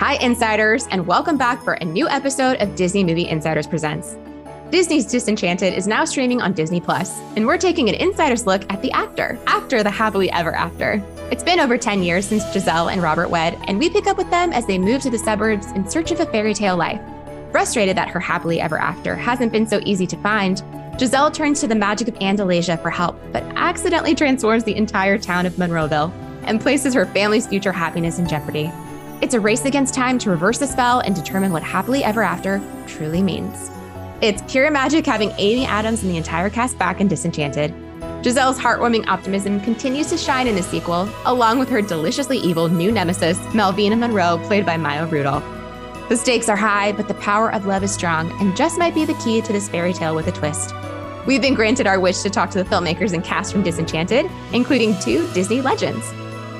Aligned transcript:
Hi, 0.00 0.14
Insiders, 0.20 0.86
and 0.92 1.08
welcome 1.08 1.36
back 1.36 1.60
for 1.64 1.72
a 1.72 1.84
new 1.84 2.08
episode 2.08 2.56
of 2.62 2.76
Disney 2.76 3.02
Movie 3.02 3.26
Insiders 3.26 3.66
Presents. 3.66 4.16
Disney's 4.70 5.04
Disenchanted 5.04 5.74
is 5.74 5.88
now 5.88 6.04
streaming 6.04 6.40
on 6.40 6.52
Disney 6.52 6.80
Plus, 6.80 7.18
and 7.34 7.44
we're 7.44 7.58
taking 7.58 7.88
an 7.88 7.96
insider's 7.96 8.46
look 8.46 8.62
at 8.72 8.80
the 8.80 8.92
actor 8.92 9.36
after 9.48 9.82
the 9.82 9.90
happily 9.90 10.30
ever 10.30 10.54
after. 10.54 11.02
It's 11.32 11.42
been 11.42 11.58
over 11.58 11.76
10 11.76 12.04
years 12.04 12.26
since 12.26 12.44
Giselle 12.52 12.90
and 12.90 13.02
Robert 13.02 13.28
wed, 13.28 13.58
and 13.66 13.76
we 13.76 13.90
pick 13.90 14.06
up 14.06 14.16
with 14.16 14.30
them 14.30 14.52
as 14.52 14.64
they 14.68 14.78
move 14.78 15.02
to 15.02 15.10
the 15.10 15.18
suburbs 15.18 15.66
in 15.72 15.90
search 15.90 16.12
of 16.12 16.20
a 16.20 16.26
fairy 16.26 16.54
tale 16.54 16.76
life. 16.76 17.00
Frustrated 17.50 17.96
that 17.96 18.08
her 18.08 18.20
happily 18.20 18.60
ever 18.60 18.78
after 18.78 19.16
hasn't 19.16 19.50
been 19.50 19.66
so 19.66 19.80
easy 19.84 20.06
to 20.06 20.16
find, 20.18 20.62
Giselle 20.96 21.32
turns 21.32 21.58
to 21.60 21.66
the 21.66 21.74
magic 21.74 22.06
of 22.06 22.14
Andalasia 22.20 22.80
for 22.80 22.90
help, 22.90 23.20
but 23.32 23.42
accidentally 23.56 24.14
transforms 24.14 24.62
the 24.62 24.76
entire 24.76 25.18
town 25.18 25.44
of 25.44 25.54
Monroeville 25.54 26.12
and 26.44 26.60
places 26.60 26.94
her 26.94 27.06
family's 27.06 27.48
future 27.48 27.72
happiness 27.72 28.20
in 28.20 28.28
jeopardy. 28.28 28.70
It's 29.20 29.34
a 29.34 29.40
race 29.40 29.64
against 29.64 29.94
time 29.94 30.16
to 30.20 30.30
reverse 30.30 30.58
the 30.58 30.66
spell 30.68 31.00
and 31.00 31.12
determine 31.12 31.50
what 31.50 31.64
happily 31.64 32.04
ever 32.04 32.22
after 32.22 32.62
truly 32.86 33.20
means. 33.20 33.68
It's 34.20 34.42
pure 34.50 34.70
magic 34.70 35.04
having 35.04 35.32
Amy 35.38 35.66
Adams 35.66 36.02
and 36.02 36.12
the 36.12 36.16
entire 36.16 36.48
cast 36.48 36.78
back 36.78 37.00
in 37.00 37.08
Disenchanted. 37.08 37.74
Giselle's 38.22 38.58
heartwarming 38.60 39.08
optimism 39.08 39.60
continues 39.60 40.08
to 40.10 40.16
shine 40.16 40.46
in 40.46 40.54
the 40.54 40.62
sequel, 40.62 41.08
along 41.24 41.58
with 41.58 41.68
her 41.68 41.82
deliciously 41.82 42.38
evil 42.38 42.68
new 42.68 42.92
nemesis, 42.92 43.38
Malvina 43.52 43.98
Monroe, 43.98 44.38
played 44.44 44.64
by 44.64 44.76
Maya 44.76 45.06
Rudolph. 45.06 45.44
The 46.08 46.16
stakes 46.16 46.48
are 46.48 46.56
high, 46.56 46.92
but 46.92 47.08
the 47.08 47.14
power 47.14 47.52
of 47.52 47.66
love 47.66 47.82
is 47.82 47.92
strong 47.92 48.30
and 48.40 48.56
just 48.56 48.78
might 48.78 48.94
be 48.94 49.04
the 49.04 49.20
key 49.24 49.40
to 49.42 49.52
this 49.52 49.68
fairy 49.68 49.92
tale 49.92 50.14
with 50.14 50.28
a 50.28 50.32
twist. 50.32 50.72
We've 51.26 51.42
been 51.42 51.54
granted 51.54 51.88
our 51.88 51.98
wish 51.98 52.22
to 52.22 52.30
talk 52.30 52.50
to 52.50 52.62
the 52.62 52.70
filmmakers 52.70 53.12
and 53.14 53.24
cast 53.24 53.50
from 53.50 53.64
Disenchanted, 53.64 54.30
including 54.52 54.96
two 55.00 55.28
Disney 55.32 55.60
legends. 55.60 56.08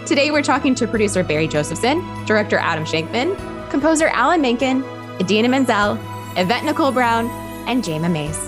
Today, 0.08 0.30
we're 0.30 0.40
talking 0.40 0.74
to 0.76 0.88
producer 0.88 1.22
Barry 1.22 1.46
Josephson, 1.46 1.98
director 2.24 2.56
Adam 2.56 2.86
Shankman, 2.86 3.36
composer 3.68 4.08
Alan 4.08 4.40
Menken, 4.40 4.82
Idina 5.20 5.50
Menzel, 5.50 5.98
Yvette 6.34 6.64
Nicole 6.64 6.92
Brown, 6.92 7.26
and 7.68 7.84
Jayma 7.84 8.10
Mays. 8.10 8.38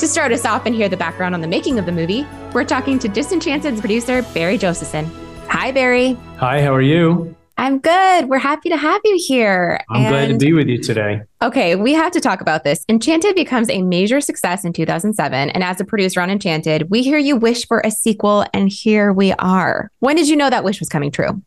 To 0.00 0.06
start 0.06 0.32
us 0.32 0.44
off 0.44 0.66
and 0.66 0.74
hear 0.74 0.90
the 0.90 0.98
background 0.98 1.34
on 1.34 1.40
the 1.40 1.48
making 1.48 1.78
of 1.78 1.86
the 1.86 1.92
movie, 1.92 2.26
we're 2.52 2.62
talking 2.62 2.98
to 2.98 3.08
Disenchanted's 3.08 3.80
producer 3.80 4.20
Barry 4.34 4.58
Josephson. 4.58 5.06
Hi, 5.48 5.72
Barry. 5.72 6.12
Hi, 6.36 6.60
how 6.60 6.74
are 6.74 6.82
you? 6.82 7.34
I'm 7.58 7.80
good. 7.80 8.28
We're 8.28 8.38
happy 8.38 8.68
to 8.68 8.76
have 8.76 9.00
you 9.04 9.16
here. 9.18 9.80
I'm 9.90 10.02
and, 10.02 10.08
glad 10.10 10.28
to 10.28 10.38
be 10.38 10.52
with 10.52 10.68
you 10.68 10.78
today. 10.80 11.22
Okay, 11.42 11.74
we 11.74 11.92
have 11.92 12.12
to 12.12 12.20
talk 12.20 12.40
about 12.40 12.62
this. 12.62 12.84
Enchanted 12.88 13.34
becomes 13.34 13.68
a 13.68 13.82
major 13.82 14.20
success 14.20 14.64
in 14.64 14.72
2007. 14.72 15.50
And 15.50 15.64
as 15.64 15.80
a 15.80 15.84
producer 15.84 16.20
on 16.20 16.30
Enchanted, 16.30 16.88
we 16.88 17.02
hear 17.02 17.18
you 17.18 17.34
wish 17.34 17.66
for 17.66 17.82
a 17.84 17.90
sequel, 17.90 18.46
and 18.54 18.70
here 18.70 19.12
we 19.12 19.32
are. 19.32 19.90
When 19.98 20.14
did 20.14 20.28
you 20.28 20.36
know 20.36 20.48
that 20.50 20.62
wish 20.62 20.78
was 20.78 20.88
coming 20.88 21.10
true? 21.10 21.42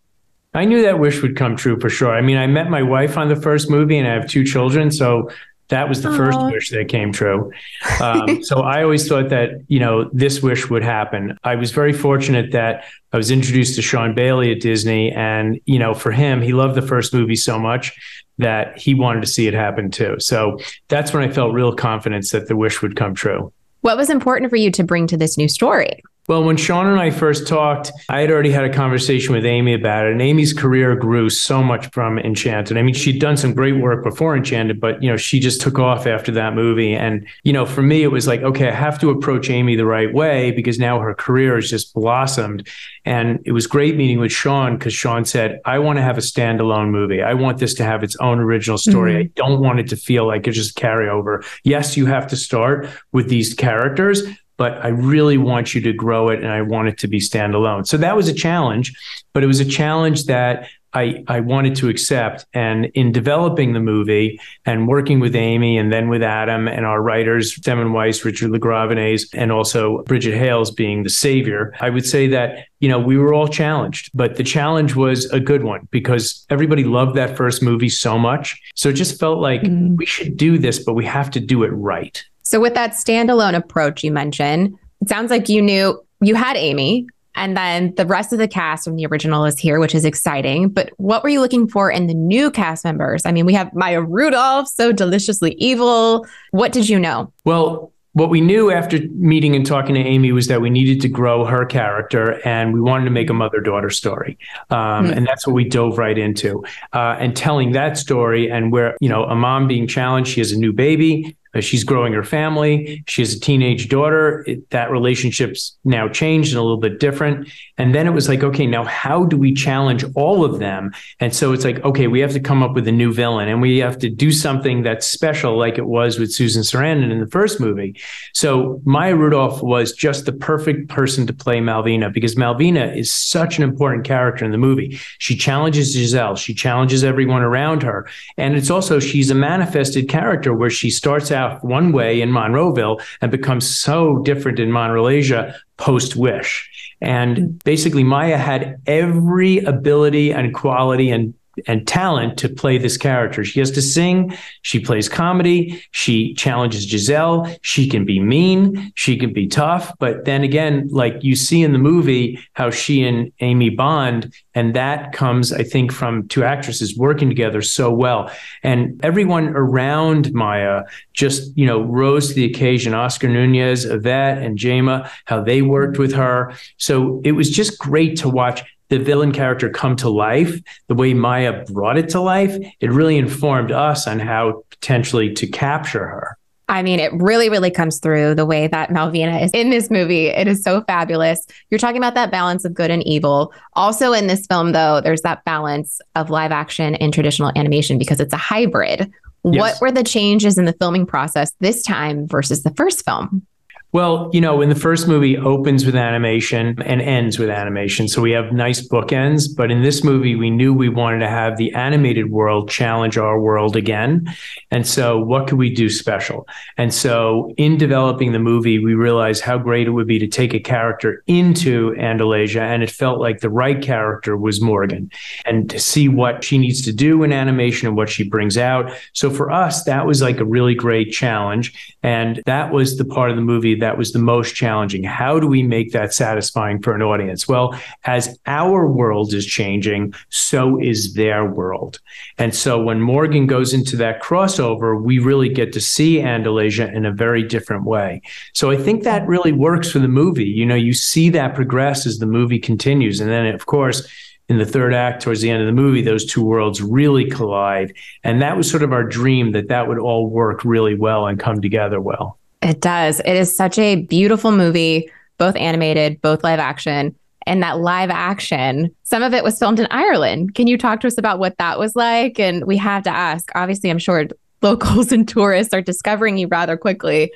I 0.53 0.65
knew 0.65 0.81
that 0.81 0.99
wish 0.99 1.21
would 1.21 1.37
come 1.37 1.55
true 1.55 1.79
for 1.79 1.89
sure. 1.89 2.13
I 2.13 2.19
mean, 2.19 2.35
I 2.35 2.45
met 2.45 2.69
my 2.69 2.83
wife 2.83 3.17
on 3.17 3.29
the 3.29 3.37
first 3.37 3.69
movie, 3.69 3.97
and 3.97 4.05
I 4.05 4.13
have 4.13 4.27
two 4.27 4.43
children. 4.43 4.91
So 4.91 5.29
that 5.71 5.89
was 5.89 6.03
the 6.03 6.09
Aww. 6.09 6.17
first 6.17 6.39
wish 6.41 6.69
that 6.69 6.87
came 6.87 7.11
true. 7.11 7.51
Um, 7.99 8.43
so 8.43 8.61
I 8.61 8.83
always 8.83 9.07
thought 9.07 9.29
that, 9.29 9.51
you 9.67 9.79
know, 9.79 10.09
this 10.11 10.41
wish 10.41 10.69
would 10.69 10.83
happen. 10.83 11.37
I 11.43 11.55
was 11.55 11.71
very 11.71 11.93
fortunate 11.93 12.51
that 12.51 12.85
I 13.13 13.17
was 13.17 13.29
introduced 13.29 13.75
to 13.75 13.81
Sean 13.81 14.15
Bailey 14.15 14.51
at 14.51 14.59
Disney. 14.59 15.11
And, 15.11 15.59
you 15.65 15.77
know, 15.77 15.93
for 15.93 16.11
him, 16.11 16.41
he 16.41 16.53
loved 16.53 16.75
the 16.75 16.81
first 16.81 17.13
movie 17.13 17.35
so 17.35 17.59
much 17.59 17.93
that 18.39 18.77
he 18.77 18.95
wanted 18.95 19.21
to 19.21 19.27
see 19.27 19.47
it 19.47 19.53
happen 19.53 19.91
too. 19.91 20.15
So 20.19 20.57
that's 20.87 21.13
when 21.13 21.27
I 21.27 21.31
felt 21.31 21.53
real 21.53 21.75
confidence 21.75 22.31
that 22.31 22.47
the 22.47 22.55
wish 22.55 22.81
would 22.81 22.95
come 22.95 23.13
true. 23.13 23.53
What 23.81 23.97
was 23.97 24.09
important 24.09 24.49
for 24.49 24.57
you 24.57 24.71
to 24.71 24.83
bring 24.83 25.05
to 25.07 25.17
this 25.17 25.37
new 25.37 25.47
story? 25.47 26.01
Well, 26.31 26.45
when 26.45 26.55
Sean 26.55 26.87
and 26.87 26.97
I 26.97 27.11
first 27.11 27.45
talked, 27.45 27.91
I 28.07 28.21
had 28.21 28.31
already 28.31 28.51
had 28.51 28.63
a 28.63 28.73
conversation 28.73 29.35
with 29.35 29.45
Amy 29.45 29.73
about 29.73 30.05
it. 30.05 30.13
And 30.13 30.21
Amy's 30.21 30.53
career 30.53 30.95
grew 30.95 31.29
so 31.29 31.61
much 31.61 31.87
from 31.87 32.17
Enchanted. 32.17 32.77
I 32.77 32.83
mean, 32.83 32.93
she'd 32.93 33.19
done 33.19 33.35
some 33.35 33.53
great 33.53 33.73
work 33.73 34.01
before 34.01 34.37
Enchanted, 34.37 34.79
but 34.79 35.03
you 35.03 35.09
know, 35.09 35.17
she 35.17 35.41
just 35.41 35.59
took 35.59 35.77
off 35.77 36.07
after 36.07 36.31
that 36.31 36.55
movie. 36.55 36.93
And, 36.93 37.27
you 37.43 37.51
know, 37.51 37.65
for 37.65 37.81
me, 37.81 38.03
it 38.03 38.13
was 38.13 38.27
like, 38.27 38.43
okay, 38.43 38.69
I 38.69 38.73
have 38.73 38.97
to 39.01 39.09
approach 39.09 39.49
Amy 39.49 39.75
the 39.75 39.85
right 39.85 40.13
way 40.13 40.51
because 40.51 40.79
now 40.79 41.01
her 41.01 41.13
career 41.13 41.55
has 41.55 41.69
just 41.69 41.93
blossomed. 41.93 42.65
And 43.03 43.41
it 43.43 43.51
was 43.51 43.67
great 43.67 43.97
meeting 43.97 44.19
with 44.19 44.31
Sean 44.31 44.77
because 44.77 44.93
Sean 44.93 45.25
said, 45.25 45.59
I 45.65 45.79
want 45.79 45.97
to 45.97 46.01
have 46.01 46.17
a 46.17 46.21
standalone 46.21 46.91
movie. 46.91 47.21
I 47.21 47.33
want 47.33 47.57
this 47.57 47.73
to 47.73 47.83
have 47.83 48.03
its 48.03 48.15
own 48.21 48.39
original 48.39 48.77
story. 48.77 49.15
Mm-hmm. 49.15 49.21
I 49.21 49.31
don't 49.35 49.59
want 49.59 49.81
it 49.81 49.89
to 49.89 49.97
feel 49.97 50.25
like 50.27 50.47
it's 50.47 50.55
just 50.55 50.77
carry 50.77 51.09
over. 51.09 51.43
Yes, 51.65 51.97
you 51.97 52.05
have 52.05 52.25
to 52.27 52.37
start 52.37 52.87
with 53.11 53.27
these 53.27 53.53
characters, 53.53 54.21
but 54.57 54.83
I 54.83 54.89
really 54.89 55.37
want 55.37 55.73
you 55.73 55.81
to 55.81 55.93
grow 55.93 56.29
it 56.29 56.43
and 56.43 56.51
I 56.51 56.61
want 56.61 56.87
it 56.87 56.97
to 56.99 57.07
be 57.07 57.19
standalone. 57.19 57.87
So 57.87 57.97
that 57.97 58.15
was 58.15 58.27
a 58.27 58.33
challenge, 58.33 58.93
but 59.33 59.43
it 59.43 59.47
was 59.47 59.59
a 59.59 59.65
challenge 59.65 60.25
that 60.25 60.67
I, 60.93 61.23
I 61.27 61.39
wanted 61.39 61.75
to 61.77 61.89
accept. 61.89 62.45
And 62.53 62.85
in 62.93 63.11
developing 63.11 63.73
the 63.73 63.79
movie 63.79 64.39
and 64.65 64.87
working 64.87 65.19
with 65.19 65.35
Amy 65.35 65.77
and 65.77 65.91
then 65.91 66.09
with 66.09 66.21
Adam 66.21 66.67
and 66.67 66.85
our 66.85 67.01
writers, 67.01 67.55
Demon 67.55 67.93
Weiss, 67.93 68.25
Richard 68.25 68.51
LaGravenese, 68.51 69.29
and 69.33 69.51
also 69.51 70.03
Brigitte 70.03 70.37
Hales 70.37 70.71
being 70.71 71.03
the 71.03 71.09
savior, 71.09 71.73
I 71.79 71.89
would 71.89 72.05
say 72.05 72.27
that, 72.27 72.67
you 72.79 72.89
know, 72.89 72.99
we 72.99 73.17
were 73.17 73.33
all 73.33 73.47
challenged, 73.47 74.11
but 74.13 74.35
the 74.35 74.43
challenge 74.43 74.95
was 74.95 75.25
a 75.31 75.39
good 75.39 75.63
one 75.63 75.87
because 75.91 76.45
everybody 76.49 76.83
loved 76.83 77.15
that 77.15 77.37
first 77.37 77.63
movie 77.63 77.89
so 77.89 78.17
much. 78.17 78.61
So 78.75 78.89
it 78.89 78.93
just 78.93 79.19
felt 79.19 79.39
like 79.39 79.61
mm. 79.61 79.95
we 79.95 80.05
should 80.05 80.35
do 80.35 80.57
this, 80.57 80.79
but 80.83 80.93
we 80.93 81.05
have 81.05 81.31
to 81.31 81.39
do 81.39 81.63
it 81.63 81.69
right. 81.69 82.23
So, 82.43 82.59
with 82.59 82.73
that 82.73 82.91
standalone 82.91 83.55
approach 83.55 84.03
you 84.03 84.11
mentioned, 84.11 84.77
it 85.01 85.09
sounds 85.09 85.31
like 85.31 85.49
you 85.49 85.61
knew 85.61 86.03
you 86.21 86.35
had 86.35 86.55
Amy, 86.57 87.07
and 87.35 87.55
then 87.55 87.95
the 87.95 88.05
rest 88.05 88.33
of 88.33 88.39
the 88.39 88.47
cast 88.47 88.83
from 88.83 88.95
the 88.95 89.05
original 89.05 89.45
is 89.45 89.57
here, 89.57 89.79
which 89.79 89.95
is 89.95 90.05
exciting. 90.05 90.69
But 90.69 90.91
what 90.97 91.23
were 91.23 91.29
you 91.29 91.39
looking 91.39 91.67
for 91.67 91.89
in 91.89 92.07
the 92.07 92.13
new 92.13 92.51
cast 92.51 92.83
members? 92.83 93.25
I 93.25 93.31
mean, 93.31 93.45
we 93.45 93.53
have 93.53 93.73
Maya 93.73 94.01
Rudolph, 94.01 94.67
so 94.67 94.91
deliciously 94.91 95.53
evil. 95.53 96.27
What 96.51 96.71
did 96.71 96.89
you 96.89 96.99
know? 96.99 97.31
Well, 97.45 97.91
what 98.13 98.29
we 98.29 98.41
knew 98.41 98.71
after 98.71 98.99
meeting 99.15 99.55
and 99.55 99.65
talking 99.65 99.95
to 99.95 100.01
Amy 100.01 100.33
was 100.33 100.47
that 100.47 100.59
we 100.59 100.69
needed 100.69 100.99
to 101.01 101.07
grow 101.07 101.45
her 101.45 101.65
character 101.65 102.45
and 102.45 102.73
we 102.73 102.81
wanted 102.81 103.05
to 103.05 103.11
make 103.11 103.29
a 103.29 103.33
mother 103.33 103.61
daughter 103.61 103.89
story. 103.89 104.37
Um, 104.69 105.07
mm. 105.07 105.15
And 105.15 105.25
that's 105.25 105.47
what 105.47 105.53
we 105.53 105.63
dove 105.63 105.97
right 105.97 106.17
into. 106.17 106.63
Uh, 106.91 107.15
and 107.19 107.37
telling 107.37 107.71
that 107.71 107.97
story 107.97 108.51
and 108.51 108.71
where, 108.73 108.97
you 108.99 109.07
know, 109.07 109.23
a 109.23 109.35
mom 109.35 109.67
being 109.67 109.87
challenged, 109.87 110.31
she 110.31 110.41
has 110.41 110.51
a 110.51 110.57
new 110.57 110.73
baby. 110.73 111.37
She's 111.59 111.83
growing 111.83 112.13
her 112.13 112.23
family. 112.23 113.03
She 113.07 113.21
has 113.21 113.33
a 113.33 113.39
teenage 113.39 113.89
daughter. 113.89 114.45
It, 114.47 114.69
that 114.69 114.89
relationship's 114.89 115.77
now 115.83 116.07
changed 116.07 116.53
and 116.53 116.59
a 116.59 116.61
little 116.61 116.77
bit 116.77 116.99
different. 116.99 117.49
And 117.77 117.93
then 117.93 118.07
it 118.07 118.11
was 118.11 118.29
like, 118.29 118.41
okay, 118.41 118.65
now 118.65 118.85
how 118.85 119.25
do 119.25 119.35
we 119.35 119.53
challenge 119.53 120.05
all 120.15 120.45
of 120.45 120.59
them? 120.59 120.91
And 121.19 121.35
so 121.35 121.51
it's 121.51 121.65
like, 121.65 121.83
okay, 121.83 122.07
we 122.07 122.21
have 122.21 122.31
to 122.33 122.39
come 122.39 122.63
up 122.63 122.73
with 122.73 122.87
a 122.87 122.91
new 122.91 123.11
villain 123.13 123.49
and 123.49 123.61
we 123.61 123.79
have 123.79 123.97
to 123.99 124.09
do 124.09 124.31
something 124.31 124.83
that's 124.83 125.05
special, 125.05 125.57
like 125.57 125.77
it 125.77 125.87
was 125.87 126.19
with 126.19 126.31
Susan 126.31 126.63
Sarandon 126.63 127.11
in 127.11 127.19
the 127.19 127.27
first 127.27 127.59
movie. 127.59 127.99
So 128.33 128.81
Maya 128.85 129.15
Rudolph 129.15 129.61
was 129.61 129.91
just 129.91 130.25
the 130.25 130.33
perfect 130.33 130.87
person 130.87 131.27
to 131.27 131.33
play 131.33 131.59
Malvina 131.59 132.13
because 132.13 132.35
Malvina 132.35 132.95
is 132.95 133.11
such 133.11 133.57
an 133.57 133.63
important 133.63 134.05
character 134.05 134.45
in 134.45 134.51
the 134.51 134.57
movie. 134.57 134.99
She 135.17 135.35
challenges 135.35 135.93
Giselle. 135.93 136.35
She 136.35 136.53
challenges 136.53 137.03
everyone 137.03 137.41
around 137.41 137.83
her. 137.83 138.07
And 138.37 138.55
it's 138.55 138.69
also, 138.69 138.99
she's 138.99 139.31
a 139.31 139.35
manifested 139.35 140.07
character 140.07 140.53
where 140.53 140.69
she 140.69 140.89
starts 140.89 141.31
out 141.31 141.40
one 141.61 141.91
way 141.91 142.21
in 142.21 142.29
Monroeville 142.29 143.01
and 143.21 143.31
become 143.31 143.61
so 143.61 144.19
different 144.19 144.59
in 144.59 144.71
Monrolasia 144.71 145.55
post 145.77 146.15
Wish. 146.15 146.69
And 147.01 147.37
hmm. 147.37 147.45
basically, 147.63 148.03
Maya 148.03 148.37
had 148.37 148.81
every 148.85 149.59
ability 149.59 150.31
and 150.31 150.53
quality 150.53 151.09
and 151.09 151.33
and 151.67 151.87
talent 151.87 152.37
to 152.39 152.49
play 152.49 152.77
this 152.77 152.97
character. 152.97 153.43
She 153.43 153.59
has 153.59 153.71
to 153.71 153.81
sing, 153.81 154.37
she 154.61 154.79
plays 154.79 155.09
comedy, 155.09 155.83
she 155.91 156.33
challenges 156.33 156.89
Giselle, 156.89 157.53
she 157.61 157.87
can 157.87 158.05
be 158.05 158.19
mean, 158.19 158.91
she 158.95 159.17
can 159.17 159.33
be 159.33 159.47
tough, 159.47 159.93
but 159.99 160.25
then 160.25 160.43
again, 160.43 160.87
like 160.91 161.23
you 161.23 161.35
see 161.35 161.63
in 161.63 161.71
the 161.71 161.77
movie 161.77 162.39
how 162.53 162.69
she 162.69 163.03
and 163.03 163.31
Amy 163.39 163.69
bond 163.69 164.33
and 164.53 164.75
that 164.75 165.13
comes 165.13 165.53
I 165.53 165.63
think 165.63 165.91
from 165.91 166.27
two 166.27 166.43
actresses 166.43 166.97
working 166.97 167.29
together 167.29 167.61
so 167.61 167.91
well. 167.91 168.31
And 168.63 168.99
everyone 169.03 169.49
around 169.49 170.33
Maya 170.33 170.83
just, 171.13 171.55
you 171.57 171.65
know, 171.65 171.81
rose 171.81 172.29
to 172.29 172.33
the 172.33 172.45
occasion. 172.45 172.93
Oscar 172.93 173.29
Nunez, 173.29 173.85
Yvette 173.85 174.39
and 174.39 174.57
Jayma, 174.57 175.09
how 175.25 175.41
they 175.41 175.61
worked 175.61 175.97
with 175.97 176.13
her. 176.13 176.53
So 176.77 177.21
it 177.23 177.31
was 177.33 177.49
just 177.49 177.79
great 177.79 178.17
to 178.17 178.29
watch 178.29 178.63
the 178.91 178.99
villain 178.99 179.31
character 179.31 179.69
come 179.69 179.95
to 179.95 180.09
life, 180.09 180.59
the 180.87 180.93
way 180.93 181.13
Maya 181.13 181.63
brought 181.63 181.97
it 181.97 182.09
to 182.09 182.19
life, 182.19 182.55
it 182.81 182.91
really 182.91 183.17
informed 183.17 183.71
us 183.71 184.05
on 184.05 184.19
how 184.19 184.63
potentially 184.69 185.33
to 185.33 185.47
capture 185.47 186.05
her. 186.05 186.37
I 186.67 186.83
mean, 186.83 186.99
it 186.99 187.11
really, 187.13 187.49
really 187.49 187.71
comes 187.71 187.99
through 187.99 188.35
the 188.35 188.45
way 188.45 188.67
that 188.67 188.89
Malvina 188.89 189.43
is 189.43 189.51
in 189.51 189.69
this 189.69 189.89
movie. 189.89 190.27
It 190.27 190.47
is 190.47 190.61
so 190.61 190.81
fabulous. 190.81 191.45
You're 191.69 191.79
talking 191.79 191.97
about 191.97 192.15
that 192.15 192.31
balance 192.31 192.65
of 192.65 192.73
good 192.73 192.91
and 192.91 193.05
evil. 193.07 193.53
Also, 193.73 194.11
in 194.11 194.27
this 194.27 194.45
film, 194.45 194.73
though, 194.73 194.99
there's 194.99 195.21
that 195.21 195.43
balance 195.45 196.01
of 196.15 196.29
live 196.29 196.51
action 196.51 196.95
and 196.95 197.13
traditional 197.13 197.51
animation 197.55 197.97
because 197.97 198.19
it's 198.19 198.33
a 198.33 198.37
hybrid. 198.37 199.09
Yes. 199.43 199.59
What 199.59 199.81
were 199.81 199.91
the 199.91 200.03
changes 200.03 200.57
in 200.57 200.65
the 200.65 200.73
filming 200.73 201.05
process 201.05 201.53
this 201.59 201.81
time 201.81 202.27
versus 202.27 202.63
the 202.63 202.71
first 202.71 203.05
film? 203.05 203.45
Well, 203.93 204.29
you 204.31 204.39
know, 204.39 204.55
when 204.55 204.69
the 204.69 204.75
first 204.75 205.05
movie 205.05 205.37
opens 205.37 205.85
with 205.85 205.97
animation 205.97 206.81
and 206.81 207.01
ends 207.01 207.37
with 207.37 207.49
animation, 207.49 208.07
so 208.07 208.21
we 208.21 208.31
have 208.31 208.53
nice 208.53 208.87
bookends. 208.87 209.53
But 209.53 209.69
in 209.69 209.81
this 209.81 210.01
movie, 210.01 210.33
we 210.33 210.49
knew 210.49 210.73
we 210.73 210.87
wanted 210.87 211.19
to 211.19 211.27
have 211.27 211.57
the 211.57 211.73
animated 211.73 212.31
world 212.31 212.69
challenge 212.69 213.17
our 213.17 213.37
world 213.37 213.75
again. 213.75 214.33
And 214.71 214.87
so, 214.87 215.19
what 215.19 215.47
could 215.47 215.57
we 215.57 215.73
do 215.73 215.89
special? 215.89 216.47
And 216.77 216.93
so, 216.93 217.53
in 217.57 217.77
developing 217.77 218.31
the 218.31 218.39
movie, 218.39 218.79
we 218.79 218.93
realized 218.93 219.43
how 219.43 219.57
great 219.57 219.87
it 219.87 219.91
would 219.91 220.07
be 220.07 220.19
to 220.19 220.27
take 220.27 220.53
a 220.53 220.59
character 220.61 221.21
into 221.27 221.91
Andalasia, 221.95 222.61
and 222.61 222.83
it 222.83 222.91
felt 222.91 223.19
like 223.19 223.41
the 223.41 223.49
right 223.49 223.81
character 223.81 224.37
was 224.37 224.61
Morgan, 224.61 225.11
and 225.45 225.69
to 225.69 225.81
see 225.81 226.07
what 226.07 226.45
she 226.45 226.57
needs 226.57 226.81
to 226.83 226.93
do 226.93 227.23
in 227.23 227.33
animation 227.33 227.89
and 227.89 227.97
what 227.97 228.07
she 228.07 228.23
brings 228.23 228.57
out. 228.57 228.89
So, 229.11 229.29
for 229.29 229.51
us, 229.51 229.83
that 229.83 230.05
was 230.05 230.21
like 230.21 230.39
a 230.39 230.45
really 230.45 230.75
great 230.75 231.11
challenge. 231.11 231.97
And 232.03 232.41
that 232.45 232.71
was 232.71 232.97
the 232.97 233.05
part 233.05 233.31
of 233.31 233.35
the 233.35 233.41
movie 233.41 233.80
that 233.81 233.97
was 233.97 234.13
the 234.13 234.19
most 234.19 234.55
challenging. 234.55 235.03
How 235.03 235.39
do 235.39 235.47
we 235.47 235.63
make 235.63 235.91
that 235.91 236.13
satisfying 236.13 236.81
for 236.81 236.95
an 236.95 237.01
audience? 237.01 237.47
Well, 237.47 237.79
as 238.05 238.39
our 238.45 238.87
world 238.87 239.33
is 239.33 239.45
changing, 239.45 240.13
so 240.29 240.79
is 240.81 241.13
their 241.13 241.45
world. 241.45 241.99
And 242.37 242.55
so 242.55 242.81
when 242.81 243.01
Morgan 243.01 243.47
goes 243.47 243.73
into 243.73 243.95
that 243.97 244.21
crossover, 244.21 245.01
we 245.01 245.19
really 245.19 245.49
get 245.49 245.73
to 245.73 245.81
see 245.81 246.17
Andalasia 246.17 246.93
in 246.93 247.05
a 247.05 247.11
very 247.11 247.43
different 247.43 247.83
way. 247.83 248.21
So 248.53 248.71
I 248.71 248.77
think 248.77 249.03
that 249.03 249.27
really 249.27 249.51
works 249.51 249.91
for 249.91 249.99
the 249.99 250.07
movie. 250.07 250.45
You 250.45 250.65
know, 250.65 250.75
you 250.75 250.93
see 250.93 251.29
that 251.31 251.55
progress 251.55 252.05
as 252.05 252.19
the 252.19 252.25
movie 252.25 252.59
continues. 252.59 253.19
And 253.19 253.29
then, 253.29 253.47
of 253.47 253.65
course, 253.65 254.07
in 254.51 254.57
the 254.57 254.65
third 254.65 254.93
act 254.93 255.21
towards 255.21 255.39
the 255.39 255.49
end 255.49 255.61
of 255.61 255.65
the 255.65 255.81
movie 255.81 256.01
those 256.01 256.25
two 256.25 256.43
worlds 256.43 256.81
really 256.81 257.23
collide 257.29 257.95
and 258.25 258.41
that 258.41 258.57
was 258.57 258.69
sort 258.69 258.83
of 258.83 258.91
our 258.91 259.03
dream 259.03 259.53
that 259.53 259.69
that 259.69 259.87
would 259.87 259.97
all 259.97 260.27
work 260.27 260.65
really 260.65 260.93
well 260.93 261.25
and 261.25 261.39
come 261.39 261.61
together 261.61 262.01
well 262.01 262.37
it 262.61 262.81
does. 262.81 263.19
It 263.21 263.35
is 263.35 263.55
such 263.55 263.77
a 263.79 263.95
beautiful 263.95 264.51
movie, 264.51 265.09
both 265.37 265.55
animated, 265.55 266.21
both 266.21 266.43
live 266.43 266.59
action. 266.59 267.15
And 267.47 267.63
that 267.63 267.79
live 267.79 268.11
action, 268.11 268.95
some 269.01 269.23
of 269.23 269.33
it 269.33 269.43
was 269.43 269.57
filmed 269.57 269.79
in 269.79 269.87
Ireland. 269.89 270.53
Can 270.53 270.67
you 270.67 270.77
talk 270.77 270.99
to 271.01 271.07
us 271.07 271.17
about 271.17 271.39
what 271.39 271.57
that 271.57 271.79
was 271.79 271.95
like? 271.95 272.39
And 272.39 272.65
we 272.65 272.77
have 272.77 273.01
to 273.03 273.09
ask, 273.09 273.49
obviously, 273.55 273.89
I'm 273.89 273.97
sure 273.97 274.27
locals 274.61 275.11
and 275.11 275.27
tourists 275.27 275.73
are 275.73 275.81
discovering 275.81 276.37
you 276.37 276.47
rather 276.47 276.77
quickly. 276.77 277.31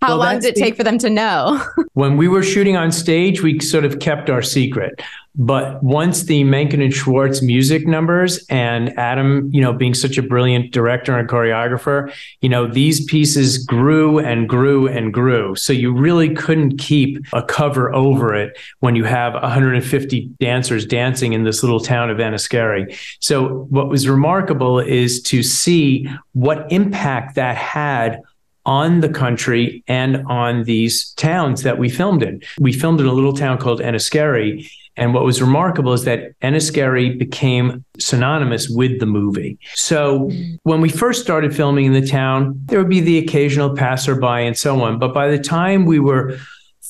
How 0.00 0.10
well, 0.10 0.18
long 0.18 0.40
did 0.40 0.56
it 0.56 0.60
take 0.60 0.76
for 0.76 0.84
them 0.84 0.98
to 0.98 1.10
know? 1.10 1.60
when 1.94 2.16
we 2.16 2.28
were 2.28 2.42
shooting 2.42 2.76
on 2.76 2.92
stage, 2.92 3.42
we 3.42 3.58
sort 3.58 3.84
of 3.84 3.98
kept 3.98 4.30
our 4.30 4.42
secret. 4.42 5.02
But 5.40 5.82
once 5.84 6.24
the 6.24 6.42
Menken 6.42 6.82
and 6.82 6.92
Schwartz 6.92 7.42
music 7.42 7.86
numbers 7.86 8.44
and 8.48 8.96
Adam, 8.98 9.48
you 9.52 9.60
know, 9.60 9.72
being 9.72 9.94
such 9.94 10.18
a 10.18 10.22
brilliant 10.22 10.72
director 10.72 11.16
and 11.16 11.28
choreographer, 11.28 12.12
you 12.40 12.48
know, 12.48 12.66
these 12.66 13.04
pieces 13.04 13.58
grew 13.58 14.18
and 14.18 14.48
grew 14.48 14.88
and 14.88 15.14
grew. 15.14 15.54
So 15.54 15.72
you 15.72 15.92
really 15.92 16.34
couldn't 16.34 16.78
keep 16.78 17.24
a 17.32 17.42
cover 17.42 17.94
over 17.94 18.34
it 18.34 18.58
when 18.80 18.96
you 18.96 19.04
have 19.04 19.34
150 19.34 20.20
dancers 20.40 20.84
dancing 20.86 21.34
in 21.34 21.44
this 21.44 21.62
little 21.62 21.80
town 21.80 22.10
of 22.10 22.18
Enniskerry. 22.18 22.98
So 23.20 23.66
what 23.70 23.88
was 23.88 24.08
remarkable 24.08 24.80
is 24.80 25.22
to 25.22 25.44
see 25.44 26.08
what 26.32 26.70
impact 26.72 27.36
that 27.36 27.56
had 27.56 28.22
on 28.68 29.00
the 29.00 29.08
country 29.08 29.82
and 29.88 30.24
on 30.26 30.64
these 30.64 31.12
towns 31.14 31.62
that 31.62 31.78
we 31.78 31.88
filmed 31.88 32.22
in. 32.22 32.42
We 32.60 32.72
filmed 32.72 33.00
in 33.00 33.06
a 33.06 33.12
little 33.14 33.32
town 33.32 33.56
called 33.56 33.80
Enniskerry, 33.80 34.70
and 34.94 35.14
what 35.14 35.24
was 35.24 35.40
remarkable 35.40 35.94
is 35.94 36.04
that 36.04 36.38
Enniskerry 36.40 37.18
became 37.18 37.82
synonymous 37.98 38.68
with 38.68 39.00
the 39.00 39.06
movie. 39.06 39.58
So 39.74 40.30
when 40.64 40.82
we 40.82 40.90
first 40.90 41.22
started 41.22 41.56
filming 41.56 41.86
in 41.86 41.92
the 41.94 42.06
town, 42.06 42.60
there 42.66 42.78
would 42.78 42.90
be 42.90 43.00
the 43.00 43.18
occasional 43.18 43.74
passerby 43.74 44.46
and 44.46 44.56
so 44.56 44.82
on. 44.82 44.98
But 44.98 45.14
by 45.14 45.28
the 45.28 45.38
time 45.38 45.86
we 45.86 45.98
were 45.98 46.36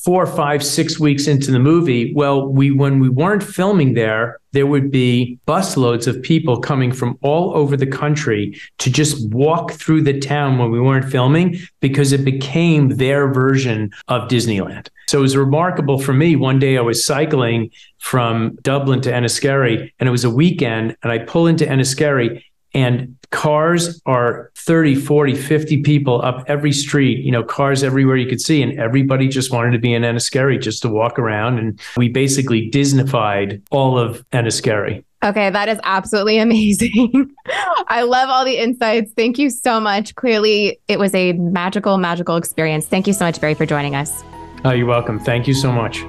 four, 0.03 0.25
five, 0.25 0.63
six 0.63 0.99
weeks 0.99 1.27
into 1.27 1.51
the 1.51 1.59
movie, 1.59 2.13
well, 2.13 2.47
we 2.47 2.71
when 2.71 2.99
we 2.99 3.09
weren't 3.09 3.43
filming 3.43 3.93
there, 3.93 4.39
there 4.51 4.65
would 4.65 4.89
be 4.89 5.37
busloads 5.47 6.07
of 6.07 6.21
people 6.21 6.59
coming 6.59 6.91
from 6.91 7.17
all 7.21 7.55
over 7.55 7.77
the 7.77 7.85
country 7.85 8.59
to 8.79 8.89
just 8.89 9.29
walk 9.29 9.73
through 9.73 10.01
the 10.01 10.19
town 10.19 10.57
when 10.57 10.71
we 10.71 10.79
weren't 10.79 11.09
filming 11.09 11.57
because 11.81 12.11
it 12.11 12.23
became 12.23 12.89
their 12.89 13.31
version 13.31 13.91
of 14.07 14.27
Disneyland. 14.27 14.87
So 15.07 15.19
it 15.19 15.21
was 15.21 15.37
remarkable 15.37 15.99
for 15.99 16.13
me. 16.13 16.35
One 16.35 16.59
day 16.59 16.77
I 16.77 16.81
was 16.81 17.05
cycling 17.05 17.71
from 17.99 18.55
Dublin 18.61 19.01
to 19.01 19.11
Enniskerry, 19.11 19.91
and 19.99 20.07
it 20.07 20.11
was 20.11 20.23
a 20.23 20.29
weekend, 20.29 20.95
and 21.03 21.11
I 21.11 21.19
pull 21.19 21.47
into 21.47 21.65
Enniskerry 21.65 22.43
and 22.73 23.15
cars 23.31 24.01
are 24.05 24.51
30 24.55 24.95
40 24.95 25.35
50 25.35 25.81
people 25.81 26.21
up 26.23 26.43
every 26.47 26.71
street 26.71 27.23
you 27.23 27.31
know 27.31 27.43
cars 27.43 27.83
everywhere 27.83 28.15
you 28.15 28.27
could 28.27 28.41
see. 28.41 28.61
And 28.61 28.79
everybody 28.79 29.27
just 29.27 29.51
wanted 29.51 29.71
to 29.71 29.79
be 29.79 29.93
in 29.93 30.03
enniskerry 30.03 30.61
just 30.61 30.81
to 30.83 30.89
walk 30.89 31.19
around. 31.19 31.59
And 31.59 31.79
we 31.97 32.09
basically 32.09 32.69
disneyfied 32.69 33.61
all 33.71 33.97
of 33.97 34.27
enniskerry. 34.31 35.03
Okay 35.23 35.49
that 35.49 35.69
is 35.69 35.79
absolutely 35.83 36.37
amazing. 36.47 37.31
I 37.87 38.03
love 38.03 38.29
all 38.29 38.45
the 38.45 38.57
insights. 38.57 39.11
Thank 39.13 39.37
you 39.37 39.49
so 39.49 39.79
much. 39.79 40.15
Clearly 40.15 40.79
it 40.87 40.99
was 40.99 41.13
a 41.13 41.33
magical 41.33 41.97
magical 41.97 42.35
experience. 42.35 42.85
Thank 42.85 43.07
you 43.07 43.13
so 43.13 43.25
much 43.25 43.39
barry 43.41 43.53
for 43.53 43.65
joining 43.65 43.95
us. 43.95 44.23
Oh 44.65 44.71
you're 44.71 44.87
welcome. 44.87 45.19
Thank 45.19 45.47
you 45.47 45.53
so 45.53 45.71
much 45.71 46.03